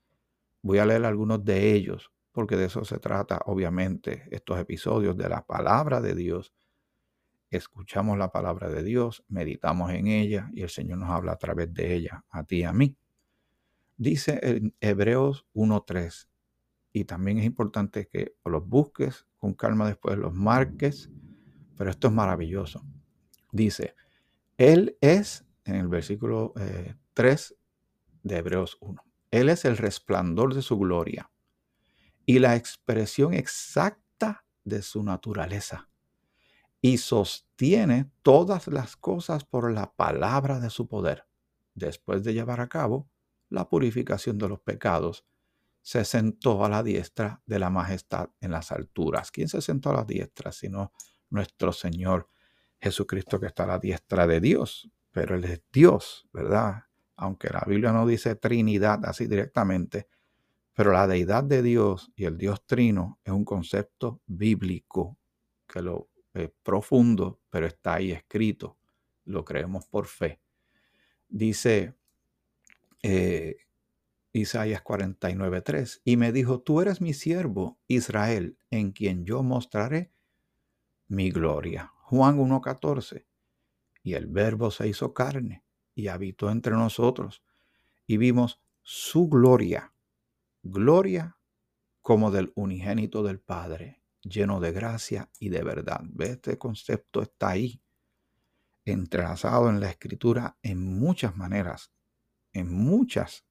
Voy 0.64 0.78
a 0.78 0.86
leer 0.86 1.04
algunos 1.04 1.44
de 1.44 1.72
ellos, 1.74 2.12
porque 2.30 2.56
de 2.56 2.66
eso 2.66 2.84
se 2.84 3.00
trata, 3.00 3.40
obviamente, 3.46 4.28
estos 4.30 4.60
episodios 4.60 5.16
de 5.16 5.28
la 5.28 5.44
palabra 5.44 6.00
de 6.00 6.14
Dios. 6.14 6.54
Escuchamos 7.50 8.16
la 8.16 8.30
palabra 8.30 8.68
de 8.68 8.84
Dios, 8.84 9.24
meditamos 9.28 9.90
en 9.90 10.06
ella 10.06 10.50
y 10.54 10.62
el 10.62 10.70
Señor 10.70 10.98
nos 10.98 11.10
habla 11.10 11.32
a 11.32 11.36
través 11.36 11.74
de 11.74 11.94
ella, 11.94 12.24
a 12.30 12.44
ti 12.44 12.58
y 12.58 12.62
a 12.62 12.72
mí. 12.72 12.96
Dice 13.96 14.38
en 14.40 14.74
Hebreos 14.80 15.46
1.3, 15.52 16.28
y 16.92 17.04
también 17.04 17.38
es 17.38 17.44
importante 17.44 18.06
que 18.06 18.36
los 18.44 18.66
busques 18.66 19.26
con 19.42 19.54
calma 19.54 19.88
después, 19.88 20.16
los 20.16 20.32
marques, 20.32 21.10
pero 21.76 21.90
esto 21.90 22.06
es 22.06 22.14
maravilloso. 22.14 22.86
Dice, 23.50 23.96
Él 24.56 24.96
es, 25.00 25.44
en 25.64 25.74
el 25.74 25.88
versículo 25.88 26.54
3 27.14 27.50
eh, 27.50 27.56
de 28.22 28.36
Hebreos 28.36 28.76
1, 28.78 29.02
él 29.32 29.48
es 29.48 29.64
el 29.64 29.78
resplandor 29.78 30.54
de 30.54 30.62
su 30.62 30.78
gloria 30.78 31.28
y 32.24 32.38
la 32.38 32.54
expresión 32.54 33.34
exacta 33.34 34.44
de 34.62 34.80
su 34.80 35.02
naturaleza. 35.02 35.88
Y 36.80 36.98
sostiene 36.98 38.12
todas 38.22 38.68
las 38.68 38.94
cosas 38.94 39.44
por 39.44 39.72
la 39.72 39.92
palabra 39.92 40.60
de 40.60 40.70
su 40.70 40.86
poder. 40.86 41.26
Después 41.74 42.22
de 42.22 42.32
llevar 42.32 42.60
a 42.60 42.68
cabo 42.68 43.10
la 43.48 43.68
purificación 43.68 44.38
de 44.38 44.50
los 44.50 44.60
pecados, 44.60 45.26
se 45.82 46.04
sentó 46.04 46.64
a 46.64 46.68
la 46.68 46.82
diestra 46.82 47.42
de 47.44 47.58
la 47.58 47.68
majestad 47.68 48.30
en 48.40 48.52
las 48.52 48.72
alturas. 48.72 49.30
¿Quién 49.30 49.48
se 49.48 49.60
sentó 49.60 49.90
a 49.90 49.94
la 49.94 50.04
diestra? 50.04 50.52
Sino 50.52 50.92
nuestro 51.28 51.72
Señor 51.72 52.28
Jesucristo 52.80 53.38
que 53.38 53.46
está 53.46 53.64
a 53.64 53.68
la 53.68 53.78
diestra 53.78 54.26
de 54.26 54.40
Dios. 54.40 54.90
Pero 55.10 55.34
Él 55.34 55.44
es 55.44 55.62
Dios, 55.70 56.28
¿verdad? 56.32 56.84
aunque 57.22 57.50
la 57.50 57.62
Biblia 57.66 57.92
no 57.92 58.04
dice 58.04 58.34
Trinidad 58.34 59.04
así 59.04 59.28
directamente, 59.28 60.08
pero 60.72 60.90
la 60.92 61.06
deidad 61.06 61.44
de 61.44 61.62
Dios 61.62 62.10
y 62.16 62.24
el 62.24 62.36
Dios 62.36 62.66
trino 62.66 63.20
es 63.22 63.32
un 63.32 63.44
concepto 63.44 64.20
bíblico 64.26 65.18
que 65.68 65.82
lo 65.82 66.08
es 66.34 66.50
profundo, 66.64 67.40
pero 67.48 67.66
está 67.66 67.94
ahí 67.94 68.10
escrito. 68.10 68.78
Lo 69.24 69.44
creemos 69.44 69.86
por 69.86 70.06
fe. 70.06 70.40
Dice 71.28 71.94
eh, 73.02 73.56
Isaías 74.32 74.82
49:3, 74.82 76.00
y 76.04 76.16
me 76.16 76.32
dijo, 76.32 76.60
tú 76.60 76.80
eres 76.80 77.00
mi 77.00 77.12
siervo, 77.12 77.78
Israel, 77.86 78.58
en 78.70 78.92
quien 78.92 79.24
yo 79.24 79.42
mostraré 79.42 80.12
mi 81.06 81.30
gloria. 81.30 81.92
Juan 82.04 82.38
1:14, 82.38 83.26
y 84.02 84.14
el 84.14 84.26
verbo 84.26 84.70
se 84.70 84.88
hizo 84.88 85.12
carne 85.12 85.64
y 85.94 86.08
habitó 86.08 86.50
entre 86.50 86.72
nosotros 86.72 87.42
y 88.06 88.16
vimos 88.16 88.60
su 88.82 89.28
gloria, 89.28 89.94
gloria 90.62 91.38
como 92.00 92.30
del 92.30 92.52
unigénito 92.56 93.22
del 93.22 93.38
Padre, 93.38 94.02
lleno 94.22 94.60
de 94.60 94.72
gracia 94.72 95.30
y 95.38 95.50
de 95.50 95.62
verdad. 95.62 96.00
¿Ve? 96.04 96.30
Este 96.30 96.58
concepto 96.58 97.22
está 97.22 97.50
ahí, 97.50 97.82
entrelazado 98.84 99.70
en 99.70 99.78
la 99.80 99.90
escritura 99.90 100.58
en 100.62 100.78
muchas 100.98 101.36
maneras, 101.36 101.92
en 102.52 102.72
muchas 102.72 103.46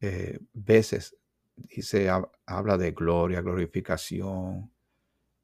eh, 0.00 0.38
veces. 0.52 1.16
Dice, 1.56 2.08
habla 2.46 2.78
de 2.78 2.92
gloria, 2.92 3.40
glorificación, 3.40 4.70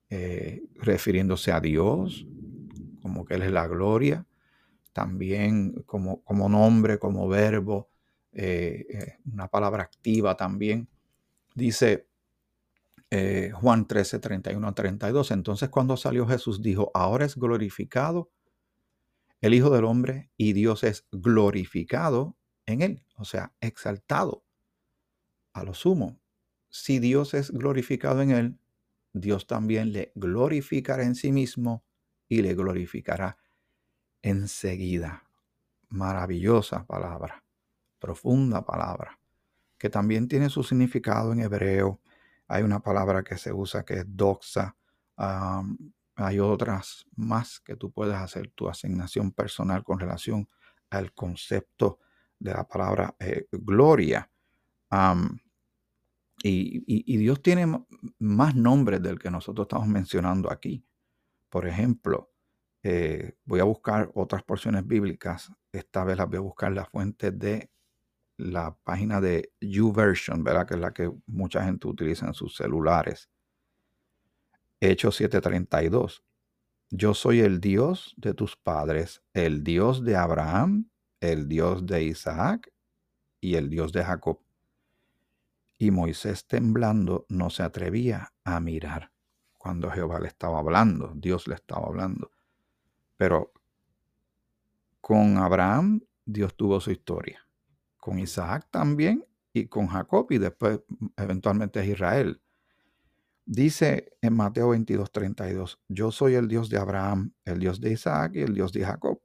eh, 0.09 0.63
refiriéndose 0.77 1.51
a 1.51 1.61
Dios, 1.61 2.27
como 3.03 3.25
que 3.25 3.35
Él 3.35 3.43
es 3.43 3.53
la 3.53 3.67
gloria 3.67 4.27
también 4.93 5.83
como, 5.87 6.23
como 6.23 6.49
nombre, 6.49 7.01
como 7.01 7.27
verbo, 7.27 7.91
eh, 8.31 9.17
una 9.25 9.49
palabra 9.49 9.83
activa 9.83 10.37
también. 10.37 10.89
Dice 11.55 12.07
Juan 13.55 13.87
13, 13.87 14.19
31 14.21 14.69
a 14.69 14.73
32. 14.73 15.33
Entonces 15.33 15.69
cuando 15.69 15.97
salió 15.97 16.27
Jesús 16.27 16.63
dijo, 16.63 16.93
ahora 16.95 17.25
es 17.25 17.37
glorificado 17.37 18.31
el 19.41 19.53
Hijo 19.53 19.71
del 19.71 19.85
Hombre 19.85 20.31
y 20.37 20.53
Dios 20.53 20.85
es 20.85 21.07
glorificado 21.13 22.37
en 22.67 22.83
él, 22.83 23.05
o 23.17 23.25
sea, 23.25 23.53
exaltado 23.61 24.44
a 25.55 25.65
lo 25.65 25.73
sumo. 25.73 26.21
Si 26.69 26.99
Dios 26.99 27.33
es 27.33 27.51
glorificado 27.51 28.21
en 28.21 28.31
él, 28.33 28.59
Dios 29.13 29.47
también 29.47 29.93
le 29.93 30.13
glorificará 30.17 31.05
en 31.05 31.15
sí 31.15 31.33
mismo 31.33 31.85
y 32.29 32.43
le 32.43 32.55
glorificará 32.55 33.39
enseguida. 34.21 35.23
Maravillosa 35.89 36.85
palabra, 36.85 37.45
profunda 38.01 38.65
palabra, 38.65 39.21
que 39.79 39.89
también 39.89 40.27
tiene 40.27 40.51
su 40.51 40.65
significado 40.65 41.33
en 41.33 41.41
hebreo. 41.41 42.01
Hay 42.49 42.65
una 42.65 42.81
palabra 42.81 43.23
que 43.23 43.39
se 43.39 43.53
usa 43.53 43.85
que 43.85 44.01
es 44.01 44.05
doxa. 44.09 44.77
hay 46.17 46.39
otras 46.41 47.07
más 47.15 47.61
que 47.61 47.77
tú 47.77 47.93
puedes 47.93 48.17
hacer 48.17 48.51
tu 48.51 48.69
asignación 48.69 49.31
personal 49.31 49.85
con 49.85 50.01
relación 50.01 50.49
al 50.91 51.13
concepto 51.13 52.01
de 52.41 52.53
la 52.53 52.67
palabra 52.67 53.15
eh, 53.21 53.47
gloria. 53.53 54.29
Y, 56.47 57.17
Dios 57.17 57.43
tiene 57.43 57.67
más 58.19 58.55
nombres 58.55 59.03
del 59.03 59.19
que 59.19 59.31
nosotros 59.31 59.65
estamos 59.65 59.89
mencionando 59.89 60.53
aquí. 60.53 60.85
Por 61.49 61.67
ejemplo, 61.67 62.33
eh, 62.83 63.37
voy 63.47 63.61
a 63.61 63.65
buscar 63.65 64.11
otras 64.15 64.43
porciones 64.43 64.87
bíblicas. 64.87 65.51
Esta 65.73 66.05
vez 66.05 66.19
las 66.19 66.29
voy 66.29 66.37
a 66.37 66.41
buscar 66.41 66.73
la 66.73 66.85
fuente 66.85 67.31
de 67.31 67.71
la 68.37 68.77
página 68.85 69.23
de 69.23 69.53
YouVersion, 69.61 70.45
¿verdad? 70.45 70.67
Que 70.67 70.75
es 70.75 70.81
la 70.81 70.93
que 70.93 71.11
mucha 71.27 71.65
gente 71.65 71.89
utiliza 71.89 72.27
en 72.27 72.35
sus 72.35 72.57
celulares. 72.57 73.31
Hechos 74.81 75.19
7:32. 75.19 76.23
Yo 76.91 77.15
soy 77.15 77.41
el 77.41 77.61
Dios 77.61 78.15
de 78.19 78.35
tus 78.35 78.57
padres, 78.57 79.23
el 79.33 79.65
Dios 79.65 80.05
de 80.05 80.17
Abraham, 80.17 80.91
el 81.21 81.49
Dios 81.49 81.87
de 81.87 82.05
Isaac 82.05 82.71
y 83.41 83.55
el 83.55 83.71
Dios 83.71 83.93
de 83.93 84.05
Jacob. 84.05 84.44
Y 85.79 85.91
Moisés 85.91 86.47
temblando 86.47 87.27
no 87.29 87.51
se 87.51 87.63
atrevía 87.63 88.33
a 88.45 88.61
mirar 88.61 89.13
cuando 89.65 89.91
Jehová 89.91 90.21
le 90.21 90.29
estaba 90.29 90.59
hablando, 90.59 91.13
Dios 91.17 91.49
le 91.49 91.55
estaba 91.55 91.87
hablando. 91.87 92.31
Pero 93.17 93.53
con 95.01 95.39
Abraham 95.39 96.03
Dios 96.25 96.55
tuvo 96.55 96.81
su 96.81 96.91
historia, 96.91 97.41
con 97.97 98.19
Isaac 98.19 98.69
también 98.71 99.25
y 99.55 99.67
con 99.69 99.87
Jacob 99.87 100.27
y 100.31 100.39
después 100.39 100.81
eventualmente 101.17 101.81
es 101.81 101.89
Israel. 101.89 102.43
Dice 103.47 104.13
en 104.21 104.35
Mateo 104.37 104.71
22, 104.71 105.11
32, 105.11 105.81
yo 105.89 106.11
soy 106.11 106.35
el 106.35 106.47
Dios 106.47 106.69
de 106.69 106.79
Abraham, 106.79 107.33
el 107.45 107.59
Dios 107.59 107.81
de 107.81 107.93
Isaac 107.93 108.33
y 108.35 108.41
el 108.41 108.55
Dios 108.55 108.73
de 108.73 108.85
Jacob. 108.85 109.23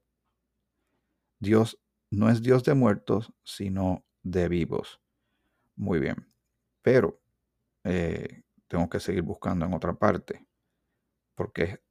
Dios 1.40 1.80
no 2.12 2.30
es 2.30 2.42
Dios 2.42 2.64
de 2.64 2.76
muertos, 2.76 3.34
sino 3.44 4.06
de 4.24 4.48
vivos. 4.48 5.02
Muy 5.76 6.00
bien. 6.00 6.30
Pero 6.90 7.22
eh, 7.84 8.42
tengo 8.68 8.90
que 8.90 9.00
seguir 9.00 9.22
buscando 9.22 9.64
en 9.64 9.76
otra 9.76 9.94
parte, 9.94 10.48
porque 11.36 11.84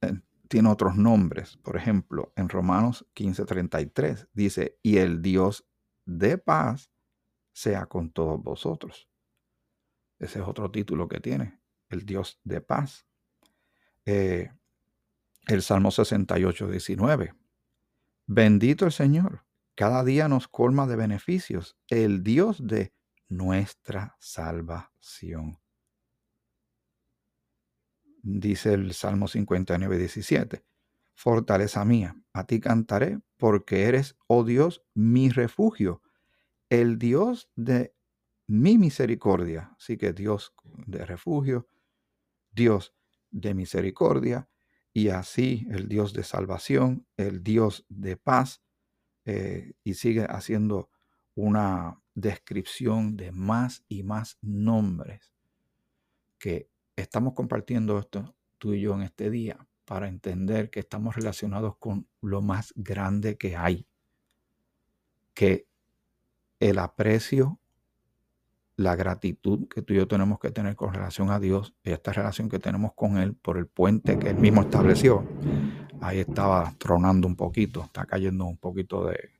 eh, 0.00 0.18
tiene 0.48 0.70
otros 0.70 0.96
nombres. 0.96 1.58
Por 1.58 1.76
ejemplo, 1.76 2.32
en 2.36 2.48
Romanos 2.48 3.04
15:33 3.14 4.28
dice, 4.32 4.78
y 4.82 4.96
el 4.96 5.20
Dios 5.20 5.68
de 6.06 6.38
paz 6.38 6.90
sea 7.52 7.84
con 7.84 8.12
todos 8.12 8.42
vosotros. 8.42 9.10
Ese 10.18 10.38
es 10.38 10.48
otro 10.48 10.70
título 10.70 11.06
que 11.06 11.20
tiene, 11.20 11.60
el 11.90 12.06
Dios 12.06 12.40
de 12.42 12.62
paz. 12.62 13.06
Eh, 14.06 14.50
el 15.48 15.60
Salmo 15.60 15.90
68, 15.90 16.66
19. 16.66 17.34
Bendito 18.26 18.86
el 18.86 18.92
Señor, 18.92 19.44
cada 19.74 20.02
día 20.02 20.28
nos 20.28 20.48
colma 20.48 20.86
de 20.86 20.96
beneficios, 20.96 21.76
el 21.88 22.22
Dios 22.22 22.66
de 22.66 22.94
nuestra 23.30 24.16
salvación. 24.18 25.58
Dice 28.22 28.74
el 28.74 28.92
Salmo 28.92 29.28
59, 29.28 29.96
17. 29.96 30.64
Fortaleza 31.14 31.84
mía, 31.84 32.16
a 32.32 32.46
ti 32.46 32.60
cantaré, 32.60 33.20
porque 33.38 33.84
eres, 33.84 34.16
oh 34.26 34.44
Dios, 34.44 34.84
mi 34.94 35.30
refugio, 35.30 36.02
el 36.68 36.98
Dios 36.98 37.50
de 37.56 37.94
mi 38.46 38.76
misericordia. 38.76 39.74
Así 39.78 39.96
que 39.96 40.12
Dios 40.12 40.52
de 40.86 41.06
refugio, 41.06 41.66
Dios 42.50 42.94
de 43.30 43.54
misericordia, 43.54 44.48
y 44.92 45.08
así 45.08 45.66
el 45.70 45.88
Dios 45.88 46.12
de 46.12 46.24
salvación, 46.24 47.06
el 47.16 47.42
Dios 47.42 47.86
de 47.88 48.16
paz, 48.16 48.62
eh, 49.24 49.74
y 49.84 49.94
sigue 49.94 50.26
haciendo 50.28 50.90
una 51.34 51.99
descripción 52.14 53.16
de 53.16 53.32
más 53.32 53.84
y 53.88 54.02
más 54.02 54.38
nombres 54.42 55.32
que 56.38 56.68
estamos 56.96 57.34
compartiendo 57.34 57.98
esto 57.98 58.34
tú 58.58 58.74
y 58.74 58.82
yo 58.82 58.94
en 58.94 59.02
este 59.02 59.30
día 59.30 59.66
para 59.84 60.06
entender 60.06 60.70
que 60.70 60.78
estamos 60.78 61.16
relacionados 61.16 61.76
con 61.78 62.06
lo 62.20 62.42
más 62.42 62.72
grande 62.76 63.36
que 63.36 63.56
hay, 63.56 63.88
que 65.34 65.66
el 66.60 66.78
aprecio, 66.78 67.58
la 68.76 68.94
gratitud 68.94 69.66
que 69.66 69.82
tú 69.82 69.94
y 69.94 69.96
yo 69.96 70.06
tenemos 70.06 70.38
que 70.38 70.52
tener 70.52 70.76
con 70.76 70.94
relación 70.94 71.30
a 71.30 71.40
Dios 71.40 71.74
y 71.82 71.90
esta 71.90 72.12
relación 72.12 72.48
que 72.48 72.60
tenemos 72.60 72.92
con 72.94 73.16
Él 73.18 73.34
por 73.34 73.58
el 73.58 73.66
puente 73.66 74.18
que 74.18 74.30
Él 74.30 74.36
mismo 74.36 74.60
estableció, 74.60 75.26
ahí 76.00 76.20
estaba 76.20 76.72
tronando 76.78 77.26
un 77.26 77.34
poquito, 77.34 77.82
está 77.82 78.06
cayendo 78.06 78.44
un 78.44 78.58
poquito 78.58 79.06
de... 79.06 79.30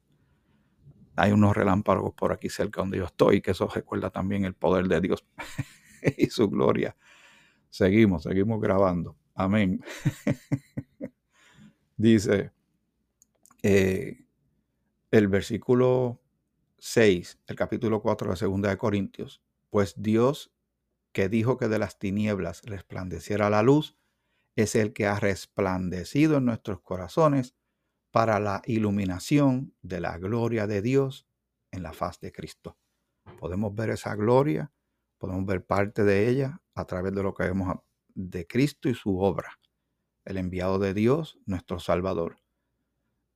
Hay 1.21 1.33
unos 1.33 1.55
relámpagos 1.55 2.15
por 2.15 2.33
aquí 2.33 2.49
cerca 2.49 2.81
donde 2.81 2.97
yo 2.97 3.05
estoy, 3.05 3.43
que 3.43 3.51
eso 3.51 3.69
recuerda 3.69 4.09
también 4.09 4.47
el 4.47 4.55
poder 4.55 4.89
de 4.89 5.03
Dios 5.03 5.23
y 6.17 6.31
su 6.31 6.49
gloria. 6.49 6.97
Seguimos, 7.69 8.23
seguimos 8.23 8.59
grabando. 8.59 9.19
Amén. 9.35 9.85
Dice 11.99 12.53
eh, 13.63 14.25
el 15.11 15.29
versículo 15.29 16.23
6, 16.79 17.39
el 17.49 17.55
capítulo 17.55 18.01
4 18.01 18.31
de 18.31 18.37
segunda 18.37 18.71
de 18.71 18.79
Corintios, 18.79 19.43
pues 19.69 19.93
Dios 19.99 20.51
que 21.13 21.29
dijo 21.29 21.59
que 21.59 21.69
de 21.69 21.79
las 21.79 21.99
tinieblas 21.99 22.63
resplandeciera 22.65 23.51
la 23.51 23.63
luz, 23.63 23.95
es 24.57 24.75
el 24.75 24.95
que 24.95 25.07
ha 25.07 25.21
resplandecido 25.21 26.39
en 26.39 26.47
nuestros 26.47 26.81
corazones 26.81 27.55
para 28.11 28.41
la 28.41 28.63
iluminación 28.67 29.75
de 29.83 30.01
la 30.01 30.19
gloria 30.19 30.67
de 30.67 30.83
Dios 30.83 31.27
en 31.71 31.83
la 31.83 31.93
faz 31.93 32.21
de 32.21 32.33
Cristo. 32.33 32.77
Podemos 33.39 33.75
ver 33.75 33.91
esa 33.91 34.15
gloria, 34.15 34.73
podemos 35.19 35.47
ver 35.47 35.65
parte 35.65 36.05
de 36.05 36.29
ella 36.29 36.61
a 36.75 36.85
través 36.87 37.15
de 37.15 37.23
lo 37.23 37.35
que 37.35 37.45
vemos 37.45 37.77
de 38.15 38.47
Cristo 38.47 38.89
y 38.89 38.95
su 38.95 39.19
obra, 39.19 39.59
el 40.25 40.37
enviado 40.37 40.79
de 40.79 40.95
Dios, 40.95 41.39
nuestro 41.47 41.79
Salvador. 41.79 42.39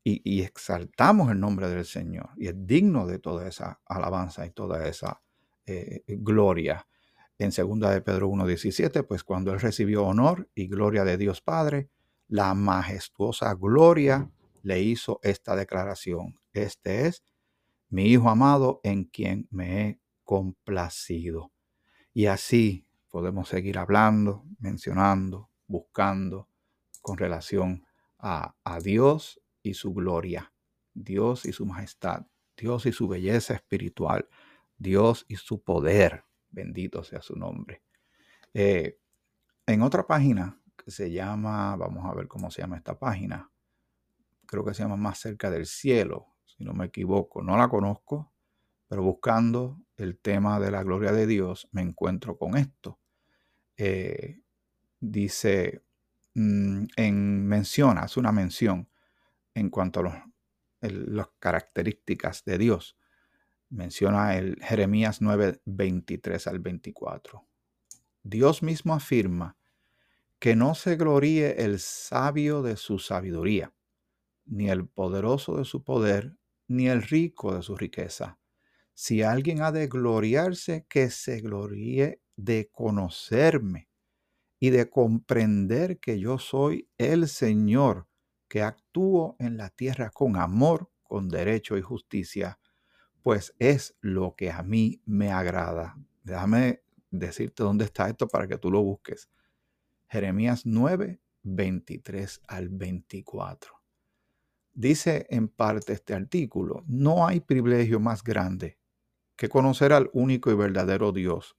Y, 0.07 0.43
exaltamos 0.43 1.31
el 1.31 1.41
nombre 1.41 1.67
del 1.71 1.87
Señor 1.87 2.29
y 2.37 2.49
es 2.49 2.55
digno 2.67 3.07
de 3.07 3.19
toda 3.19 3.49
esa 3.49 3.81
alabanza 3.87 4.45
y 4.45 4.51
toda 4.51 4.87
esa 4.87 5.23
eh, 5.65 6.05
gloria 6.07 6.87
en 7.39 7.51
2 7.51 7.91
de 7.91 8.03
Pedro 8.03 8.29
1.17, 8.29 9.07
pues 9.07 9.25
cuando 9.25 9.53
él 9.53 9.61
recibió 9.61 10.05
honor 10.05 10.49
y 10.55 10.69
gloria 10.69 11.05
de 11.05 11.17
Dios 11.17 11.41
Padre, 11.41 11.89
la 12.29 12.53
majestuosa 12.53 13.55
gloria 13.55 14.31
le 14.65 14.81
hizo 14.81 15.21
esta 15.23 15.55
declaración. 15.55 16.41
Este 16.53 17.07
es 17.07 17.23
mi 17.91 18.07
Hijo 18.07 18.31
amado 18.31 18.81
en 18.83 19.05
quien 19.05 19.47
me 19.51 19.83
he 19.83 20.01
complacido. 20.25 21.53
Y 22.15 22.27
así 22.27 22.89
podemos 23.11 23.49
seguir 23.49 23.79
hablando, 23.79 24.45
mencionando, 24.59 25.51
buscando 25.67 26.49
con 27.03 27.19
relación 27.19 27.85
a, 28.19 28.57
a 28.65 28.81
Dios 28.81 29.41
y 29.63 29.75
su 29.75 29.93
gloria, 29.93 30.53
Dios 30.95 31.45
y 31.45 31.53
su 31.53 31.67
majestad, 31.67 32.27
Dios 32.57 32.87
y 32.87 32.93
su 32.93 33.07
belleza 33.07 33.55
espiritual, 33.55 34.29
Dios 34.79 35.27
y 35.29 35.37
su 35.37 35.63
poder. 35.63 36.25
Bendito 36.49 37.05
sea 37.05 37.21
su 37.21 37.37
nombre. 37.37 37.83
Eh, 38.55 38.99
en 39.67 39.83
otra 39.83 40.07
página 40.07 40.59
que 40.77 40.91
se 40.91 41.11
llama, 41.11 41.77
vamos 41.77 42.07
a 42.07 42.15
ver 42.15 42.29
cómo 42.29 42.51
se 42.51 42.63
llama 42.63 42.77
esta 42.79 42.99
página, 42.99 43.51
creo 44.55 44.65
que 44.65 44.75
se 44.75 44.83
llama 44.83 44.97
Más 44.97 45.19
cerca 45.19 45.51
del 45.51 45.67
cielo, 45.67 46.37
si 46.45 46.65
no 46.65 46.73
me 46.73 46.87
equivoco, 46.87 47.43
no 47.43 47.57
la 47.57 47.69
conozco, 47.69 48.33
pero 48.87 49.03
buscando 49.03 49.81
el 49.97 50.19
tema 50.19 50.61
de 50.61 50.71
la 50.71 50.83
gloria 50.85 51.13
de 51.13 51.27
Dios 51.27 51.69
me 51.73 51.83
encuentro 51.83 52.39
con 52.39 52.57
esto. 52.57 53.01
Eh, 53.77 54.41
dice, 55.01 55.83
mm, 56.35 56.85
en 56.97 57.47
menciona, 57.47 58.03
hace 58.03 58.21
una 58.21 58.31
mención 58.31 58.89
en 59.55 59.71
cuanto 59.71 60.01
a 60.01 60.25
las 60.81 61.29
características 61.41 62.45
de 62.45 62.59
Dios 62.59 62.97
menciona 63.71 64.37
el 64.37 64.57
Jeremías 64.63 65.21
9, 65.21 65.61
23 65.65 66.47
al 66.47 66.61
24. 66.61 67.45
Dios 68.23 68.63
mismo 68.63 68.95
afirma 68.95 69.57
que 70.39 70.55
no 70.55 70.75
se 70.75 70.97
gloríe 70.97 71.65
el 71.65 71.81
sabio 71.81 72.63
de 72.63 72.77
su 72.77 72.99
sabiduría, 72.99 73.73
ni 74.47 74.69
el 74.71 74.87
poderoso 74.87 75.57
de 75.57 75.65
su 75.65 75.83
poder, 75.83 76.37
ni 76.69 76.89
el 76.89 77.03
rico 77.03 77.55
de 77.55 77.63
su 77.63 77.77
riqueza. 77.77 78.39
Si 78.95 79.23
alguien 79.23 79.63
ha 79.63 79.73
de 79.73 79.89
gloriarse, 79.89 80.87
que 80.89 81.11
se 81.11 81.41
gloríe 81.41 82.21
de 82.37 82.71
conocerme 82.71 83.89
y 84.61 84.71
de 84.71 84.89
comprender 84.89 85.99
que 85.99 86.19
yo 86.19 86.39
soy 86.39 86.89
el 86.97 87.29
Señor, 87.29 88.07
que 88.49 88.63
actúo 88.63 89.37
en 89.39 89.57
la 89.57 89.71
tierra 89.71 90.11
con 90.11 90.37
amor, 90.37 90.91
con 91.03 91.29
derecho 91.29 91.77
y 91.77 91.83
justicia, 91.83 92.59
pues 93.23 93.55
es 93.59 93.97
lo 94.01 94.37
que 94.37 94.51
a 94.51 94.63
mí 94.63 95.01
me 95.07 95.33
agrada. 95.33 95.97
Déjame 96.23 96.83
decirte 97.11 97.63
dónde 97.63 97.85
está 97.85 98.09
esto 98.09 98.29
para 98.29 98.47
que 98.47 98.59
tú 98.59 98.71
lo 98.71 98.83
busques. 98.83 99.29
Jeremías 100.09 100.67
9, 100.67 101.21
23 101.43 102.41
al 102.47 102.69
24. 102.69 103.74
Dice 104.75 105.27
en 105.31 105.49
parte 105.49 105.93
este 105.93 106.15
artículo, 106.15 106.83
no 106.87 107.27
hay 107.27 107.41
privilegio 107.41 108.01
más 108.01 108.25
grande 108.25 108.79
que 109.37 109.49
conocer 109.49 109.93
al 109.93 110.11
único 110.13 110.51
y 110.51 110.57
verdadero 110.57 111.13
Dios 111.13 111.57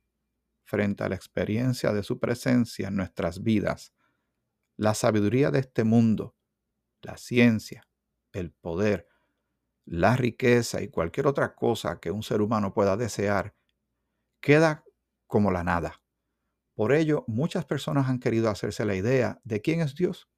frente 0.66 1.04
a 1.04 1.10
la 1.10 1.16
experiencia 1.16 1.94
de 1.94 2.04
su 2.04 2.20
presencia 2.20 2.90
en 2.90 2.98
nuestras 2.98 3.44
vidas, 3.44 3.94
la 4.78 4.94
sabiduría 4.96 5.52
de 5.52 5.60
este 5.60 5.84
mundo, 5.84 6.36
la 7.02 7.18
ciencia, 7.18 7.88
el 8.34 8.52
poder, 8.52 9.08
la 9.86 10.16
riqueza 10.18 10.82
y 10.82 10.90
cualquier 10.90 11.28
otra 11.28 11.56
cosa 11.56 12.00
que 12.00 12.12
un 12.12 12.24
ser 12.24 12.42
humano 12.42 12.74
pueda 12.74 12.98
desear, 12.98 13.56
queda 14.42 14.84
como 15.28 15.52
la 15.52 15.64
nada. 15.64 16.02
Por 16.76 16.94
ello, 16.94 17.26
muchas 17.28 17.66
personas 17.66 18.10
han 18.10 18.20
querido 18.20 18.50
hacerse 18.50 18.86
la 18.86 18.96
idea 18.96 19.40
de 19.44 19.62
quién 19.62 19.82
es 19.82 19.96
Dios. 19.96 20.30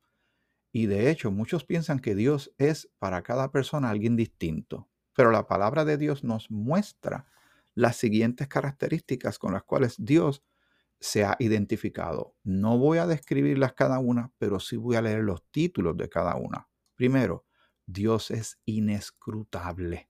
Y 0.71 0.85
de 0.87 1.09
hecho, 1.09 1.31
muchos 1.31 1.63
piensan 1.63 1.99
que 1.99 2.15
Dios 2.15 2.53
es 2.57 2.89
para 2.99 3.23
cada 3.23 3.51
persona 3.51 3.89
alguien 3.89 4.15
distinto. 4.15 4.89
Pero 5.15 5.31
la 5.31 5.47
palabra 5.47 5.85
de 5.85 5.97
Dios 5.97 6.23
nos 6.23 6.51
muestra 6.51 7.25
las 7.73 7.95
siguientes 7.95 8.47
características 8.47 9.39
con 9.39 9.53
las 9.53 9.63
cuales 9.63 9.95
Dios 9.97 10.43
se 10.99 11.23
ha 11.23 11.35
identificado. 11.39 12.35
No 12.43 12.77
voy 12.77 12.97
a 12.97 13.07
describirlas 13.07 13.73
cada 13.73 13.99
una, 13.99 14.31
pero 14.37 14.59
sí 14.59 14.77
voy 14.77 14.95
a 14.95 15.01
leer 15.01 15.23
los 15.23 15.43
títulos 15.51 15.95
de 15.97 16.09
cada 16.09 16.35
una. 16.35 16.67
Primero, 16.95 17.45
Dios 17.85 18.31
es 18.31 18.59
inescrutable. 18.65 20.09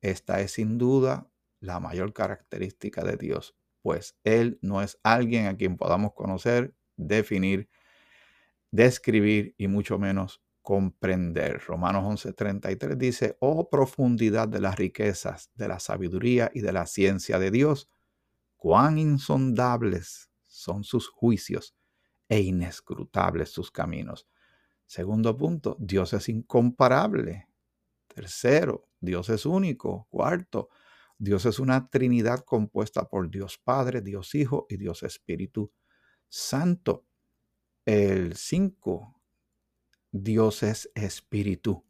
Esta 0.00 0.40
es 0.40 0.52
sin 0.52 0.78
duda 0.78 1.30
la 1.60 1.80
mayor 1.80 2.12
característica 2.12 3.02
de 3.04 3.16
Dios, 3.16 3.56
pues 3.82 4.18
Él 4.24 4.58
no 4.60 4.82
es 4.82 4.98
alguien 5.02 5.46
a 5.46 5.56
quien 5.56 5.76
podamos 5.76 6.12
conocer, 6.14 6.74
definir, 6.96 7.68
describir 8.74 9.54
y 9.56 9.68
mucho 9.68 10.00
menos 10.00 10.42
comprender. 10.60 11.60
Romanos 11.64 12.24
11:33 12.24 12.96
dice, 12.96 13.36
oh 13.38 13.70
profundidad 13.70 14.48
de 14.48 14.60
las 14.60 14.74
riquezas, 14.74 15.52
de 15.54 15.68
la 15.68 15.78
sabiduría 15.78 16.50
y 16.52 16.60
de 16.60 16.72
la 16.72 16.86
ciencia 16.86 17.38
de 17.38 17.52
Dios, 17.52 17.88
cuán 18.56 18.98
insondables 18.98 20.28
son 20.42 20.82
sus 20.82 21.08
juicios 21.08 21.76
e 22.28 22.40
inescrutables 22.40 23.50
sus 23.50 23.70
caminos. 23.70 24.26
Segundo 24.86 25.36
punto, 25.36 25.76
Dios 25.78 26.12
es 26.12 26.28
incomparable. 26.28 27.46
Tercero, 28.08 28.88
Dios 29.00 29.28
es 29.28 29.46
único. 29.46 30.08
Cuarto, 30.10 30.68
Dios 31.16 31.46
es 31.46 31.60
una 31.60 31.88
Trinidad 31.90 32.40
compuesta 32.40 33.08
por 33.08 33.30
Dios 33.30 33.56
Padre, 33.56 34.00
Dios 34.00 34.34
Hijo 34.34 34.66
y 34.68 34.78
Dios 34.78 35.04
Espíritu 35.04 35.72
Santo. 36.28 37.06
El 37.86 38.34
5, 38.34 39.20
Dios 40.10 40.62
es 40.62 40.90
espíritu. 40.94 41.84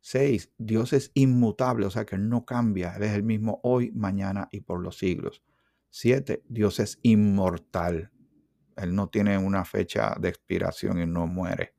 Seis, 0.00 0.52
Dios 0.58 0.92
es 0.92 1.10
inmutable, 1.14 1.86
o 1.86 1.90
sea 1.90 2.04
que 2.04 2.18
no 2.18 2.44
cambia, 2.44 2.96
Él 2.96 3.04
es 3.04 3.12
el 3.12 3.22
mismo 3.22 3.60
hoy, 3.62 3.92
mañana 3.92 4.48
y 4.50 4.60
por 4.60 4.82
los 4.82 4.98
siglos. 4.98 5.42
Siete, 5.88 6.42
Dios 6.48 6.80
es 6.80 6.98
inmortal. 7.02 8.10
Él 8.76 8.94
no 8.94 9.08
tiene 9.08 9.38
una 9.38 9.64
fecha 9.64 10.16
de 10.20 10.28
expiración 10.28 10.98
y 10.98 11.06
no 11.06 11.26
muere. 11.26 11.74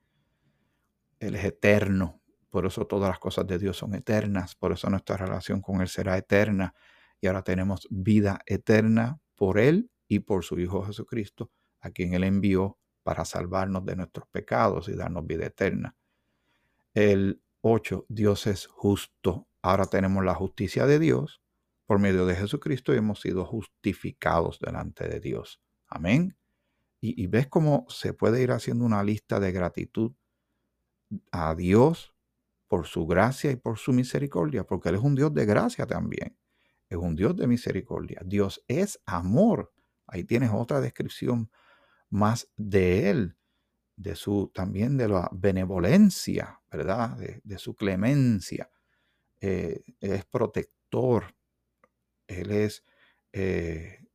Él 1.20 1.36
es 1.36 1.46
eterno. 1.46 2.22
Por 2.50 2.66
eso 2.66 2.88
todas 2.88 3.10
las 3.10 3.20
cosas 3.20 3.46
de 3.46 3.60
Dios 3.60 3.78
son 3.78 3.94
eternas. 3.94 4.56
Por 4.56 4.72
eso 4.72 4.89
nuestra 4.89 5.18
relación 5.18 5.62
con 5.62 5.82
Él 5.82 5.88
será 5.89 6.18
eterna. 6.18 6.74
Y 7.20 7.28
ahora 7.28 7.44
tenemos 7.44 7.88
vida 7.92 8.39
eterna 8.46 9.20
por 9.36 9.60
Él 9.60 9.92
y 10.08 10.20
por 10.20 10.44
su 10.44 10.60
Hijo 10.60 10.84
Jesucristo, 10.84 11.52
a 11.82 11.89
quien 11.92 12.13
Él 12.13 12.24
envió 12.24 12.80
para 13.04 13.26
salvarnos 13.26 13.86
de 13.86 13.96
nuestros 13.96 14.28
pecados 14.28 14.89
y 14.89 14.96
darnos 14.96 15.28
vida 15.28 15.46
eterna. 15.46 15.96
El 16.94 17.42
8, 17.62 18.06
Dios 18.10 18.48
es 18.48 18.68
justo. 18.68 19.48
Ahora 19.62 19.86
tenemos 19.86 20.24
la 20.24 20.36
justicia 20.36 20.86
de 20.86 21.00
Dios 21.00 21.42
por 21.86 22.00
medio 22.00 22.26
de 22.26 22.36
Jesucristo 22.36 22.94
y 22.94 22.98
hemos 22.98 23.22
sido 23.22 23.46
justificados 23.46 24.60
delante 24.60 25.08
de 25.08 25.20
Dios. 25.20 25.62
Amén. 25.88 26.38
Y, 27.06 27.28
ves 27.28 27.48
cómo 27.48 27.86
se 27.89 28.13
puede 28.13 28.42
ir 28.42 28.54
haciendo 28.54 28.86
una 28.86 29.04
lista 29.04 29.42
de 29.42 29.52
gratitud 29.52 30.13
a 31.34 31.54
Dios 31.54 32.16
por 32.70 32.88
su 32.88 33.06
gracia 33.06 33.52
y 33.52 33.58
por 33.58 33.78
su 33.78 33.92
misericordia, 33.92 34.63
porque 34.63 34.88
Él 34.88 34.96
es 34.96 35.02
un 35.02 35.13
Dios 35.13 35.34
de 35.34 35.46
gracia 35.46 35.86
también. 35.86 36.38
Es 36.88 36.98
un 36.98 37.18
Dios 37.18 37.36
de 37.36 37.48
misericordia. 37.48 38.22
Dios 38.26 38.63
es 38.70 39.02
amor. 39.06 39.74
Ahí 40.08 40.24
tienes 40.24 40.52
otra 40.54 40.80
descripción 40.80 41.52
más 42.13 42.47
de 42.58 43.10
Él, 43.10 43.36
de 43.95 44.15
su 44.15 44.52
también 44.54 44.97
de 44.97 45.08
la 45.08 45.30
benevolencia, 45.34 46.62
¿verdad? 46.71 47.17
De, 47.17 47.58
su 47.58 47.76
clemencia. 47.76 48.69
Eh, 49.41 49.84
es 49.99 50.23
protector. 50.26 51.36
Él 52.28 52.52
es 52.52 52.84
eh, 53.32 54.06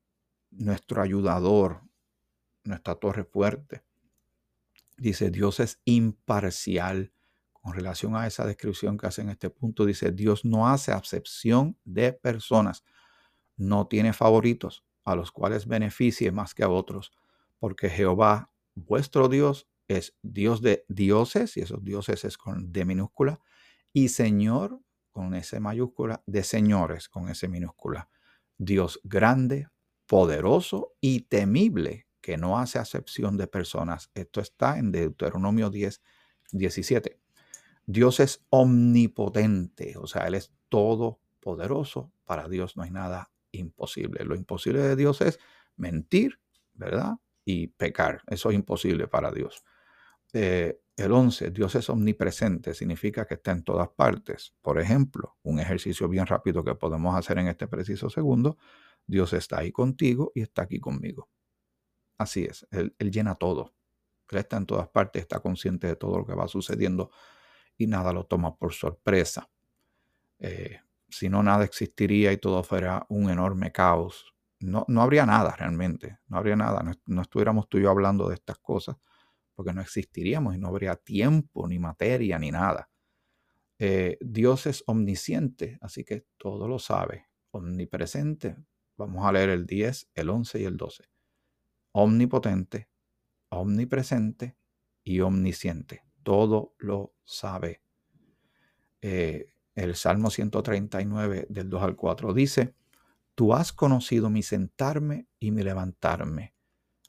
nuestro 0.51 1.03
ayudador, 1.03 1.83
nuestra 2.63 2.95
torre 2.95 3.25
fuerte. 3.25 3.83
Dice, 4.97 5.31
Dios 5.31 5.59
es 5.59 5.81
imparcial. 5.85 7.13
Con 7.53 7.75
relación 7.75 8.15
a 8.15 8.29
esa 8.29 8.47
descripción 8.47 8.97
que 8.97 9.09
hace 9.09 9.23
en 9.23 9.31
este 9.31 9.51
punto, 9.51 9.85
dice, 9.85 10.13
Dios 10.13 10.45
no 10.45 10.69
hace 10.69 10.93
acepción 10.93 11.77
de 11.85 12.13
personas. 12.13 12.85
No 13.57 13.89
tiene 13.89 14.13
favoritos 14.13 14.85
a 15.05 15.17
los 15.17 15.33
cuales 15.33 15.67
beneficie 15.67 16.31
más 16.31 16.55
que 16.55 16.63
a 16.63 16.69
otros 16.69 17.11
porque 17.59 17.91
Jehová, 17.91 18.51
vuestro 18.75 19.29
Dios, 19.29 19.69
es 19.89 20.17
Dios 20.23 20.61
de 20.61 20.85
dioses, 20.89 21.57
y 21.57 21.61
esos 21.61 21.83
dioses 21.83 22.25
es 22.25 22.37
con 22.37 22.73
D 22.73 22.85
minúscula, 22.85 23.41
y 23.93 24.09
Señor 24.09 24.81
con 25.11 25.35
S 25.35 25.59
mayúscula, 25.59 26.23
de 26.27 26.45
señores 26.45 27.09
con 27.09 27.29
S 27.29 27.49
minúscula. 27.49 28.09
Dios 28.57 29.01
grande, 29.03 29.69
poderoso 30.07 30.95
y 31.01 31.23
temible, 31.23 32.07
que 32.21 32.37
no 32.37 32.59
hace 32.59 32.79
acepción 32.79 33.37
de 33.37 33.47
personas. 33.47 34.11
Esto 34.15 34.41
está 34.41 34.79
en 34.79 34.93
Deuteronomio 34.93 35.71
10, 35.71 36.03
17. 36.53 37.19
Dios 37.87 38.21
es 38.21 38.45
omnipotente, 38.51 39.97
o 39.97 40.07
sea, 40.07 40.27
Él 40.27 40.35
es 40.35 40.53
todopoderoso. 40.69 42.13
Para 42.25 42.49
Dios 42.49 42.77
no 42.77 42.83
hay 42.83 42.91
nada 42.91 43.31
imposible. 43.51 44.25
Lo 44.25 44.37
imposible 44.37 44.83
de 44.83 44.95
Dios 44.95 45.21
es 45.21 45.39
mentir, 45.77 46.39
¿verdad? 46.75 47.15
Y 47.51 47.69
pecar. 47.69 48.21
Eso 48.27 48.51
es 48.51 48.57
imposible 48.57 49.09
para 49.09 49.33
Dios. 49.33 49.65
Eh, 50.35 50.83
el 50.99 51.13
11, 51.13 51.51
Dios 51.51 51.75
es 51.77 51.89
omnipresente, 51.89 52.75
significa 52.75 53.27
que 53.27 53.35
está 53.35 53.53
en 53.53 53.63
todas 53.63 53.89
partes. 53.89 54.55
Por 54.61 54.79
ejemplo, 54.79 55.39
un 55.45 55.59
ejercicio 55.59 56.11
bien 56.11 56.27
rápido 56.27 56.63
que 56.63 56.75
podemos 56.75 57.17
hacer 57.17 57.39
en 57.39 57.49
este 57.49 57.67
preciso 57.67 58.11
segundo, 58.11 58.59
Dios 59.07 59.33
está 59.33 59.61
ahí 59.61 59.73
contigo 59.73 60.31
y 60.35 60.43
está 60.43 60.63
aquí 60.63 60.79
conmigo. 60.79 61.31
Así 62.19 62.45
es, 62.45 62.67
Él, 62.71 62.95
llena 62.99 63.35
todo. 63.37 63.73
Él 64.31 64.37
está 64.37 64.59
en 64.59 64.67
todas 64.67 64.89
partes, 64.89 65.23
está 65.23 65.41
consciente 65.41 65.87
de 65.87 65.97
todo 65.97 66.19
lo 66.19 66.27
que 66.27 66.35
va 66.35 66.49
sucediendo 66.49 67.11
y 67.79 67.87
nada 67.87 68.13
lo 68.13 68.27
toma 68.27 68.59
por 68.59 68.75
sorpresa. 68.75 69.49
Eh, 70.39 70.81
si 71.09 71.31
no, 71.31 71.43
nada 71.43 71.65
existiría 71.65 72.31
y 72.31 72.37
todo 72.37 72.63
fuera 72.63 73.07
un 73.09 73.31
enorme 73.31 73.73
caos, 73.73 74.35
no, 74.61 74.85
habría 75.01 75.25
nada 75.27 75.55
realmente, 75.57 76.19
no 76.27 76.39
habría 76.39 76.57
nada, 76.57 76.83
no, 77.07 77.23
estuviéramos 77.23 77.69
tú 77.69 77.79
y 77.79 77.83
yo 77.83 77.91
hablando 77.91 78.29
de 78.29 78.35
estas 78.35 78.59
cosas, 78.59 78.97
porque 79.55 79.73
no 79.73 79.81
existiríamos 79.81 80.55
y 80.55 80.59
no 80.59 80.69
habría 80.69 80.97
tiempo, 80.97 81.67
ni 81.69 81.79
materia, 81.79 82.39
ni 82.39 82.51
nada. 82.51 82.91
Eh, 83.79 84.19
Dios 84.21 84.67
es 84.67 84.83
omnisciente, 84.87 85.79
así 85.81 86.05
que 86.05 86.27
todo 86.37 86.67
lo 86.67 86.79
sabe, 86.79 87.29
omnipresente. 87.53 88.57
Vamos 88.97 89.25
a 89.25 89.33
leer 89.33 89.51
el 89.51 89.67
10, 89.67 90.11
el 90.15 90.31
11 90.31 90.61
y 90.61 90.65
el 90.65 90.77
12. 90.77 91.05
Omnipotente, 91.93 92.89
omnipresente 93.51 94.57
y 95.05 95.21
omnisciente. 95.21 96.03
Todo 96.25 96.75
lo 96.79 97.15
sabe. 97.25 97.81
Eh, 99.01 99.55
el 99.77 99.95
Salmo 99.95 100.31
139 100.31 101.47
del 101.49 101.71
2 101.71 101.83
al 101.83 101.95
4 101.95 102.35
dice, 102.35 102.75
Tú 103.39 103.55
has 103.55 103.73
conocido 103.73 104.31
mi 104.31 104.43
sentarme 104.43 105.29
y 105.39 105.53
mi 105.53 105.63
levantarme. 105.63 106.57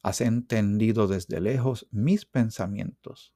Has 0.04 0.22
entendido 0.22 1.08
desde 1.08 1.42
lejos 1.42 1.88
mis 1.90 2.28
pensamientos. 2.28 3.34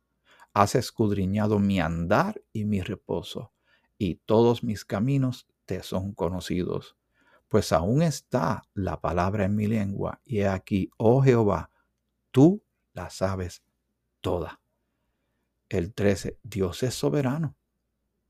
has 0.54 0.76
escudriñado 0.76 1.58
mi 1.58 1.80
andar 1.80 2.44
y 2.54 2.66
mi 2.66 2.82
reposo, 2.82 3.52
y 3.98 4.18
todos 4.28 4.64
mis 4.64 4.86
caminos 4.86 5.48
te 5.66 5.82
son 5.82 6.14
conocidos. 6.14 6.96
Pues 7.48 7.72
aún 7.72 8.04
está 8.04 8.62
la 8.76 9.02
palabra 9.02 9.46
en 9.46 9.56
mi 9.56 9.66
lengua, 9.66 10.22
y 10.24 10.42
he 10.42 10.48
aquí, 10.48 10.92
oh 10.98 11.24
Jehová, 11.24 11.72
tú 12.30 12.64
la 12.94 13.10
sabes 13.10 13.64
toda. 14.22 14.62
El 15.68 15.96
13, 15.96 16.38
Dios 16.44 16.84
es 16.84 16.94
soberano. 16.94 17.58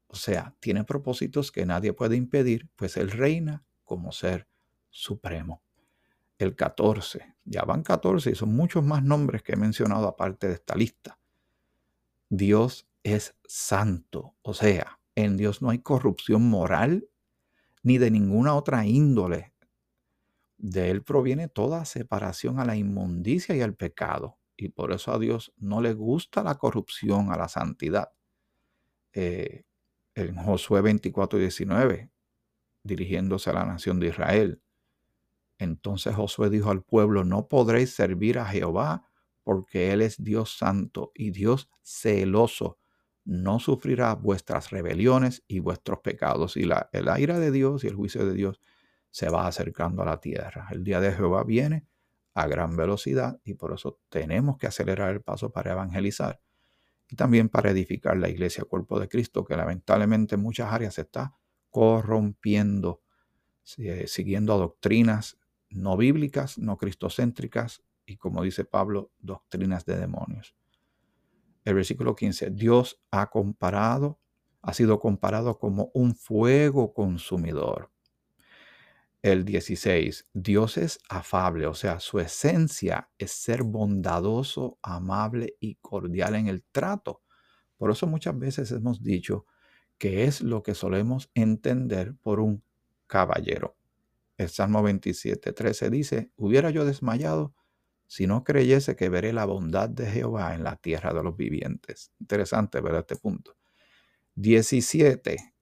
O 0.08 0.16
sea, 0.16 0.56
tiene 0.62 0.86
propósitos 0.86 1.52
que 1.52 1.66
nadie 1.66 1.92
puede 1.92 2.16
impedir, 2.16 2.70
pues 2.78 2.96
Él 2.96 3.12
reina 3.12 3.66
como 3.84 4.14
ser 4.14 4.53
supremo. 4.94 5.62
El 6.38 6.56
14, 6.56 7.36
ya 7.44 7.64
van 7.64 7.84
14 7.84 8.32
y 8.32 8.36
son 8.36 8.56
muchos 8.56 8.84
más 8.84 9.04
nombres 9.04 9.44
que 9.44 9.54
he 9.54 9.58
mencionado 9.58 10.08
aparte 10.08 10.48
de 10.48 10.54
esta 10.54 10.76
lista. 10.76 11.20
Dios 12.30 12.88
es 13.04 13.36
santo, 13.46 14.36
o 14.42 14.54
sea, 14.54 15.00
en 15.16 15.38
Dios 15.38 15.62
no 15.62 15.70
hay 15.70 15.80
corrupción 15.80 16.50
moral 16.50 17.08
ni 17.84 17.98
de 17.98 18.10
ninguna 18.12 18.56
otra 18.56 18.86
índole. 18.86 19.54
De 20.58 20.90
Él 20.90 21.04
proviene 21.04 21.50
toda 21.50 21.86
separación 21.86 22.60
a 22.60 22.66
la 22.66 22.76
inmundicia 22.76 23.56
y 23.56 23.62
al 23.62 23.76
pecado. 23.76 24.40
Y 24.56 24.70
por 24.70 24.94
eso 24.94 25.12
a 25.12 25.20
Dios 25.20 25.54
no 25.58 25.82
le 25.82 25.94
gusta 25.94 26.44
la 26.44 26.56
corrupción, 26.56 27.32
a 27.32 27.38
la 27.38 27.50
santidad. 27.50 28.14
Eh, 29.12 29.64
en 30.16 30.36
Josué 30.36 30.82
24 30.82 31.40
y 31.40 31.42
19, 31.42 32.12
dirigiéndose 32.84 33.50
a 33.50 33.54
la 33.54 33.66
nación 33.66 34.00
de 34.00 34.08
Israel. 34.08 34.62
Entonces 35.64 36.16
Josué 36.16 36.50
dijo 36.50 36.70
al 36.70 36.84
pueblo, 36.84 37.24
no 37.24 37.48
podréis 37.48 37.94
servir 37.94 38.40
a 38.40 38.46
Jehová 38.46 39.10
porque 39.44 39.92
Él 39.92 40.02
es 40.02 40.24
Dios 40.24 40.58
santo 40.58 41.12
y 41.16 41.32
Dios 41.32 41.70
celoso. 41.82 42.80
No 43.26 43.60
sufrirá 43.60 44.16
vuestras 44.16 44.70
rebeliones 44.70 45.44
y 45.48 45.60
vuestros 45.60 46.00
pecados. 46.00 46.58
Y 46.58 46.64
la, 46.64 46.90
el 46.92 47.10
ira 47.18 47.40
de 47.40 47.52
Dios 47.52 47.84
y 47.84 47.88
el 47.88 47.96
juicio 47.96 48.26
de 48.26 48.34
Dios 48.34 48.60
se 49.10 49.30
va 49.30 49.48
acercando 49.48 50.02
a 50.02 50.06
la 50.06 50.20
tierra. 50.20 50.68
El 50.72 50.84
día 50.84 51.00
de 51.00 51.12
Jehová 51.12 51.44
viene 51.44 51.88
a 52.34 52.48
gran 52.48 52.76
velocidad 52.76 53.40
y 53.44 53.54
por 53.54 53.74
eso 53.74 54.00
tenemos 54.10 54.58
que 54.58 54.68
acelerar 54.68 55.14
el 55.14 55.22
paso 55.22 55.52
para 55.52 55.72
evangelizar 55.72 56.42
y 57.08 57.16
también 57.16 57.50
para 57.50 57.70
edificar 57.70 58.18
la 58.18 58.30
iglesia 58.30 58.64
cuerpo 58.64 59.00
de 59.00 59.08
Cristo, 59.08 59.46
que 59.46 59.56
lamentablemente 59.56 60.36
en 60.36 60.42
muchas 60.42 60.74
áreas 60.74 60.96
se 60.96 61.02
está 61.02 61.36
corrompiendo, 61.70 63.02
siguiendo 63.64 64.54
a 64.54 64.58
doctrinas 64.58 65.38
no 65.74 65.98
bíblicas, 65.98 66.58
no 66.58 66.78
cristocéntricas, 66.78 67.84
y 68.06 68.18
como 68.18 68.44
dice 68.44 68.66
Pablo, 68.66 69.12
doctrinas 69.20 69.86
de 69.86 69.98
demonios. 69.98 70.56
El 71.66 71.76
versículo 71.76 72.16
15, 72.16 72.52
Dios 72.52 73.02
ha 73.12 73.30
comparado, 73.30 74.20
ha 74.62 74.74
sido 74.74 75.00
comparado 75.00 75.58
como 75.58 75.92
un 75.94 76.16
fuego 76.16 76.94
consumidor. 76.94 77.90
El 79.22 79.46
16, 79.46 80.28
Dios 80.34 80.78
es 80.78 81.00
afable, 81.08 81.66
o 81.66 81.74
sea, 81.74 82.02
su 82.02 82.20
esencia 82.20 83.10
es 83.18 83.32
ser 83.32 83.64
bondadoso, 83.64 84.78
amable 84.82 85.56
y 85.62 85.76
cordial 85.76 86.36
en 86.36 86.48
el 86.48 86.62
trato. 86.64 87.22
Por 87.78 87.90
eso 87.90 88.06
muchas 88.06 88.38
veces 88.38 88.72
hemos 88.72 89.02
dicho 89.02 89.46
que 89.98 90.26
es 90.26 90.42
lo 90.42 90.62
que 90.62 90.76
solemos 90.76 91.32
entender 91.34 92.16
por 92.22 92.42
un 92.42 92.64
caballero. 93.08 93.78
El 94.38 94.50
Salmo 94.50 94.82
27, 94.82 95.54
13 95.54 95.90
dice, 95.90 96.32
hubiera 96.36 96.70
yo 96.72 96.86
desmayado 96.86 97.54
si 98.08 98.28
no 98.28 98.44
creyese 98.44 98.96
que 98.96 99.10
veré 99.10 99.34
la 99.34 99.46
bondad 99.46 99.90
de 99.90 100.06
Jehová 100.06 100.54
en 100.54 100.64
la 100.64 100.76
tierra 100.76 101.14
de 101.14 101.24
los 101.24 101.36
vivientes. 101.36 102.12
Interesante 102.20 102.80
ver 102.82 102.96
este 102.96 103.16
punto. 103.16 103.56
17. 104.36 105.54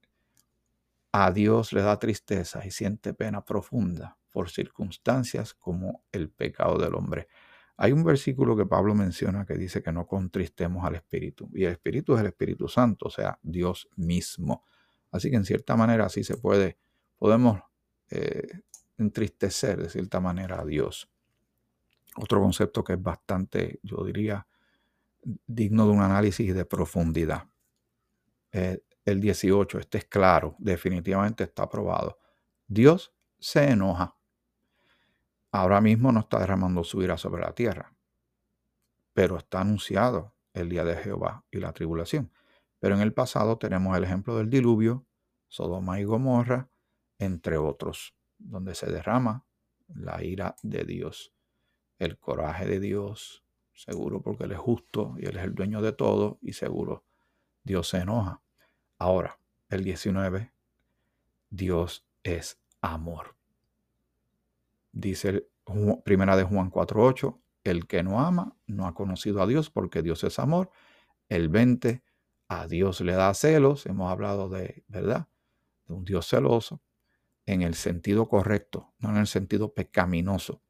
A 1.14 1.32
Dios 1.32 1.74
le 1.74 1.82
da 1.82 2.00
tristeza 2.00 2.66
y 2.66 2.72
siente 2.72 3.14
pena 3.14 3.44
profunda 3.44 4.18
por 4.32 4.50
circunstancias 4.50 5.54
como 5.54 6.04
el 6.12 6.30
pecado 6.30 6.78
del 6.78 6.96
hombre. 6.96 7.28
Hay 7.78 7.92
un 7.92 8.04
versículo 8.04 8.56
que 8.56 8.66
Pablo 8.66 8.96
menciona 8.96 9.46
que 9.46 9.56
dice 9.56 9.82
que 9.82 9.92
no 9.92 10.06
contristemos 10.06 10.86
al 10.86 10.96
Espíritu. 10.96 11.50
Y 11.54 11.66
el 11.66 11.72
Espíritu 11.72 12.14
es 12.16 12.22
el 12.22 12.28
Espíritu 12.28 12.68
Santo, 12.68 13.08
o 13.08 13.10
sea, 13.10 13.40
Dios 13.42 13.90
mismo. 13.96 14.66
Así 15.12 15.30
que 15.30 15.36
en 15.36 15.46
cierta 15.46 15.76
manera 15.76 16.06
así 16.06 16.24
se 16.24 16.38
puede, 16.38 16.78
podemos 17.18 17.60
eh, 18.12 18.62
entristecer 18.98 19.82
de 19.82 19.90
cierta 19.90 20.20
manera 20.20 20.62
a 20.62 20.66
Dios. 20.66 21.10
Otro 22.18 22.42
concepto 22.42 22.84
que 22.84 22.94
es 22.94 23.02
bastante, 23.02 23.80
yo 23.84 24.04
diría, 24.04 24.46
digno 25.48 25.86
de 25.86 25.92
un 25.92 26.02
análisis 26.02 26.54
de 26.54 26.66
profundidad. 26.66 27.48
Eh, 28.52 28.84
el 29.06 29.22
18, 29.22 29.80
este 29.80 30.00
es 30.00 30.06
claro, 30.06 30.56
definitivamente 30.60 31.44
está 31.44 31.64
aprobado. 31.64 32.20
Dios 32.68 33.14
se 33.40 33.70
enoja. 33.70 34.16
Ahora 35.52 35.82
mismo 35.82 36.12
no 36.12 36.20
está 36.20 36.40
derramando 36.40 36.84
su 36.84 37.02
ira 37.02 37.18
sobre 37.18 37.42
la 37.42 37.54
tierra, 37.54 37.94
pero 39.14 39.38
está 39.38 39.62
anunciado 39.62 40.36
el 40.54 40.70
día 40.70 40.84
de 40.84 40.96
Jehová 40.96 41.46
y 41.50 41.60
la 41.60 41.74
tribulación. 41.74 42.32
Pero 42.80 42.96
en 42.96 43.02
el 43.02 43.14
pasado 43.14 43.58
tenemos 43.58 43.98
el 43.98 44.04
ejemplo 44.04 44.38
del 44.38 44.50
diluvio, 44.50 45.06
Sodoma 45.48 46.00
y 46.00 46.04
Gomorra, 46.04 46.70
entre 47.22 47.58
otros, 47.58 48.16
donde 48.40 48.74
se 48.74 48.92
derrama 48.92 49.46
la 49.88 50.24
ira 50.24 50.56
de 50.64 50.84
Dios 50.84 51.34
el 52.00 52.18
coraje 52.18 52.66
de 52.66 52.80
Dios, 52.80 53.44
seguro 53.76 54.24
porque 54.24 54.46
Él 54.46 54.54
es 54.54 54.58
justo 54.58 55.14
y 55.20 55.28
Él 55.28 55.38
es 55.38 55.44
el 55.44 55.54
dueño 55.54 55.84
de 55.84 55.92
todo 55.94 56.40
y 56.42 56.54
seguro 56.54 57.06
Dios 57.64 57.90
se 57.90 57.98
enoja. 57.98 58.42
Ahora, 58.98 59.40
el 59.70 59.84
19, 59.84 60.52
Dios 61.52 62.04
es 62.24 62.60
amor. 62.82 63.36
Dice 64.92 65.48
primera 66.04 66.36
de 66.36 66.44
Juan 66.44 66.72
4.8, 66.72 67.40
el 67.64 67.86
que 67.86 68.02
no 68.02 68.20
ama 68.20 68.58
no 68.66 68.88
ha 68.88 68.96
conocido 68.96 69.40
a 69.44 69.46
Dios 69.46 69.70
porque 69.70 70.02
Dios 70.02 70.24
es 70.24 70.40
amor. 70.40 70.72
El 71.30 71.50
20, 71.50 72.04
a 72.48 72.68
Dios 72.68 73.00
le 73.02 73.14
da 73.14 73.32
celos. 73.36 73.86
Hemos 73.86 74.12
hablado 74.12 74.50
de, 74.50 74.84
¿verdad? 74.88 75.28
De 75.86 75.94
un 75.94 76.04
Dios 76.04 76.28
celoso 76.28 76.82
en 77.46 77.62
el 77.62 77.76
sentido 77.76 78.28
correcto, 78.28 78.94
no 79.00 79.10
en 79.10 79.18
el 79.18 79.28
sentido 79.28 79.74
pecaminoso. 79.74 80.62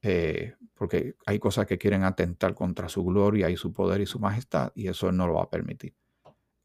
Eh, 0.00 0.54
porque 0.74 1.16
hay 1.26 1.38
cosas 1.40 1.66
que 1.66 1.78
quieren 1.78 2.04
atentar 2.04 2.54
contra 2.54 2.88
su 2.88 3.04
gloria 3.04 3.50
y 3.50 3.56
su 3.56 3.72
poder 3.72 4.00
y 4.00 4.06
su 4.06 4.20
majestad, 4.20 4.70
y 4.74 4.88
eso 4.88 5.10
no 5.10 5.26
lo 5.26 5.34
va 5.34 5.42
a 5.44 5.50
permitir. 5.50 5.94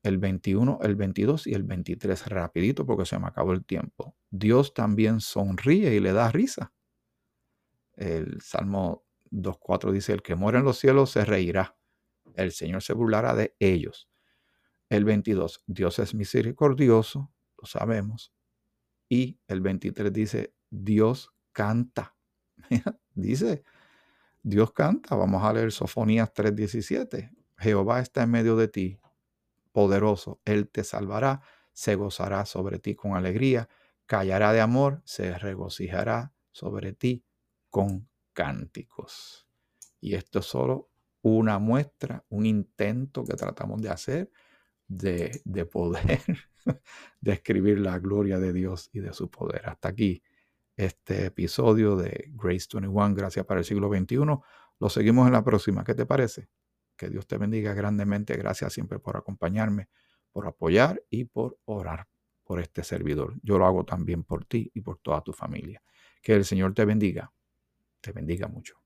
El 0.03 0.17
21, 0.17 0.79
el 0.83 0.95
22 0.95 1.47
y 1.47 1.53
el 1.53 1.63
23, 1.63 2.27
rapidito 2.27 2.86
porque 2.86 3.05
se 3.05 3.17
me 3.17 3.27
acabó 3.27 3.53
el 3.53 3.65
tiempo. 3.65 4.15
Dios 4.29 4.73
también 4.73 5.21
sonríe 5.21 5.95
y 5.95 5.99
le 5.99 6.12
da 6.12 6.29
risa. 6.29 6.73
El 7.95 8.41
Salmo 8.41 9.05
2.4 9.31 9.91
dice, 9.91 10.13
el 10.13 10.21
que 10.21 10.36
muere 10.36 10.59
en 10.59 10.65
los 10.65 10.77
cielos 10.77 11.12
se 11.12 11.25
reirá, 11.25 11.77
el 12.36 12.51
Señor 12.51 12.83
se 12.83 12.93
burlará 12.93 13.33
de 13.33 13.55
ellos. 13.59 14.09
El 14.89 15.05
22, 15.05 15.63
Dios 15.65 15.99
es 15.99 16.13
misericordioso, 16.13 17.31
lo 17.57 17.65
sabemos. 17.65 18.33
Y 19.13 19.39
el 19.45 19.62
23 19.62 20.12
dice, 20.12 20.56
Dios 20.71 21.36
canta. 21.52 22.15
Dice, 23.13 23.63
Dios 24.41 24.71
canta, 24.71 25.15
vamos 25.15 25.43
a 25.43 25.54
leer 25.54 25.71
Sofonías 25.71 26.34
3:17. 26.34 27.30
Jehová 27.60 27.99
está 27.99 28.23
en 28.23 28.32
medio 28.32 28.56
de 28.56 28.69
ti, 28.69 28.99
poderoso, 29.71 30.41
Él 30.45 30.67
te 30.67 30.84
salvará, 30.84 31.43
se 31.73 31.93
gozará 31.93 32.47
sobre 32.47 32.80
ti 32.80 32.95
con 32.95 33.15
alegría, 33.15 33.69
callará 34.08 34.52
de 34.52 34.62
amor, 34.62 35.04
se 35.06 35.38
regocijará 35.38 36.34
sobre 36.52 36.93
ti 36.93 37.23
con 37.69 38.10
cánticos. 38.34 39.47
Y 40.02 40.15
esto 40.15 40.39
es 40.39 40.45
solo 40.45 40.89
una 41.21 41.60
muestra, 41.60 42.26
un 42.30 42.47
intento 42.47 43.23
que 43.23 43.36
tratamos 43.36 43.80
de 43.80 43.89
hacer 43.89 44.32
de, 44.97 45.41
de 45.45 45.65
poder 45.65 46.21
describir 47.21 47.79
la 47.79 47.99
gloria 47.99 48.39
de 48.39 48.53
Dios 48.53 48.89
y 48.93 48.99
de 48.99 49.13
su 49.13 49.29
poder. 49.29 49.67
Hasta 49.67 49.89
aquí 49.89 50.23
este 50.75 51.25
episodio 51.25 51.95
de 51.95 52.32
Grace 52.34 52.67
21, 52.73 53.15
Gracias 53.15 53.45
para 53.45 53.60
el 53.60 53.65
siglo 53.65 53.89
XXI. 53.89 54.17
Lo 54.79 54.89
seguimos 54.89 55.27
en 55.27 55.34
la 55.34 55.43
próxima. 55.43 55.84
¿Qué 55.84 55.93
te 55.93 56.06
parece? 56.06 56.49
Que 56.95 57.10
Dios 57.10 57.27
te 57.27 57.38
bendiga 57.38 57.73
grandemente. 57.73 58.36
Gracias 58.36 58.73
siempre 58.73 58.99
por 58.99 59.17
acompañarme, 59.17 59.89
por 60.32 60.47
apoyar 60.47 61.03
y 61.10 61.25
por 61.25 61.58
orar 61.65 62.08
por 62.43 62.60
este 62.60 62.84
servidor. 62.84 63.36
Yo 63.41 63.58
lo 63.58 63.65
hago 63.65 63.86
también 63.86 64.23
por 64.23 64.45
ti 64.45 64.69
y 64.73 64.82
por 64.82 64.97
toda 64.99 65.21
tu 65.21 65.34
familia. 65.34 65.82
Que 66.21 66.34
el 66.34 66.45
Señor 66.45 66.73
te 66.73 66.86
bendiga. 66.86 67.32
Te 68.01 68.12
bendiga 68.12 68.47
mucho. 68.47 68.83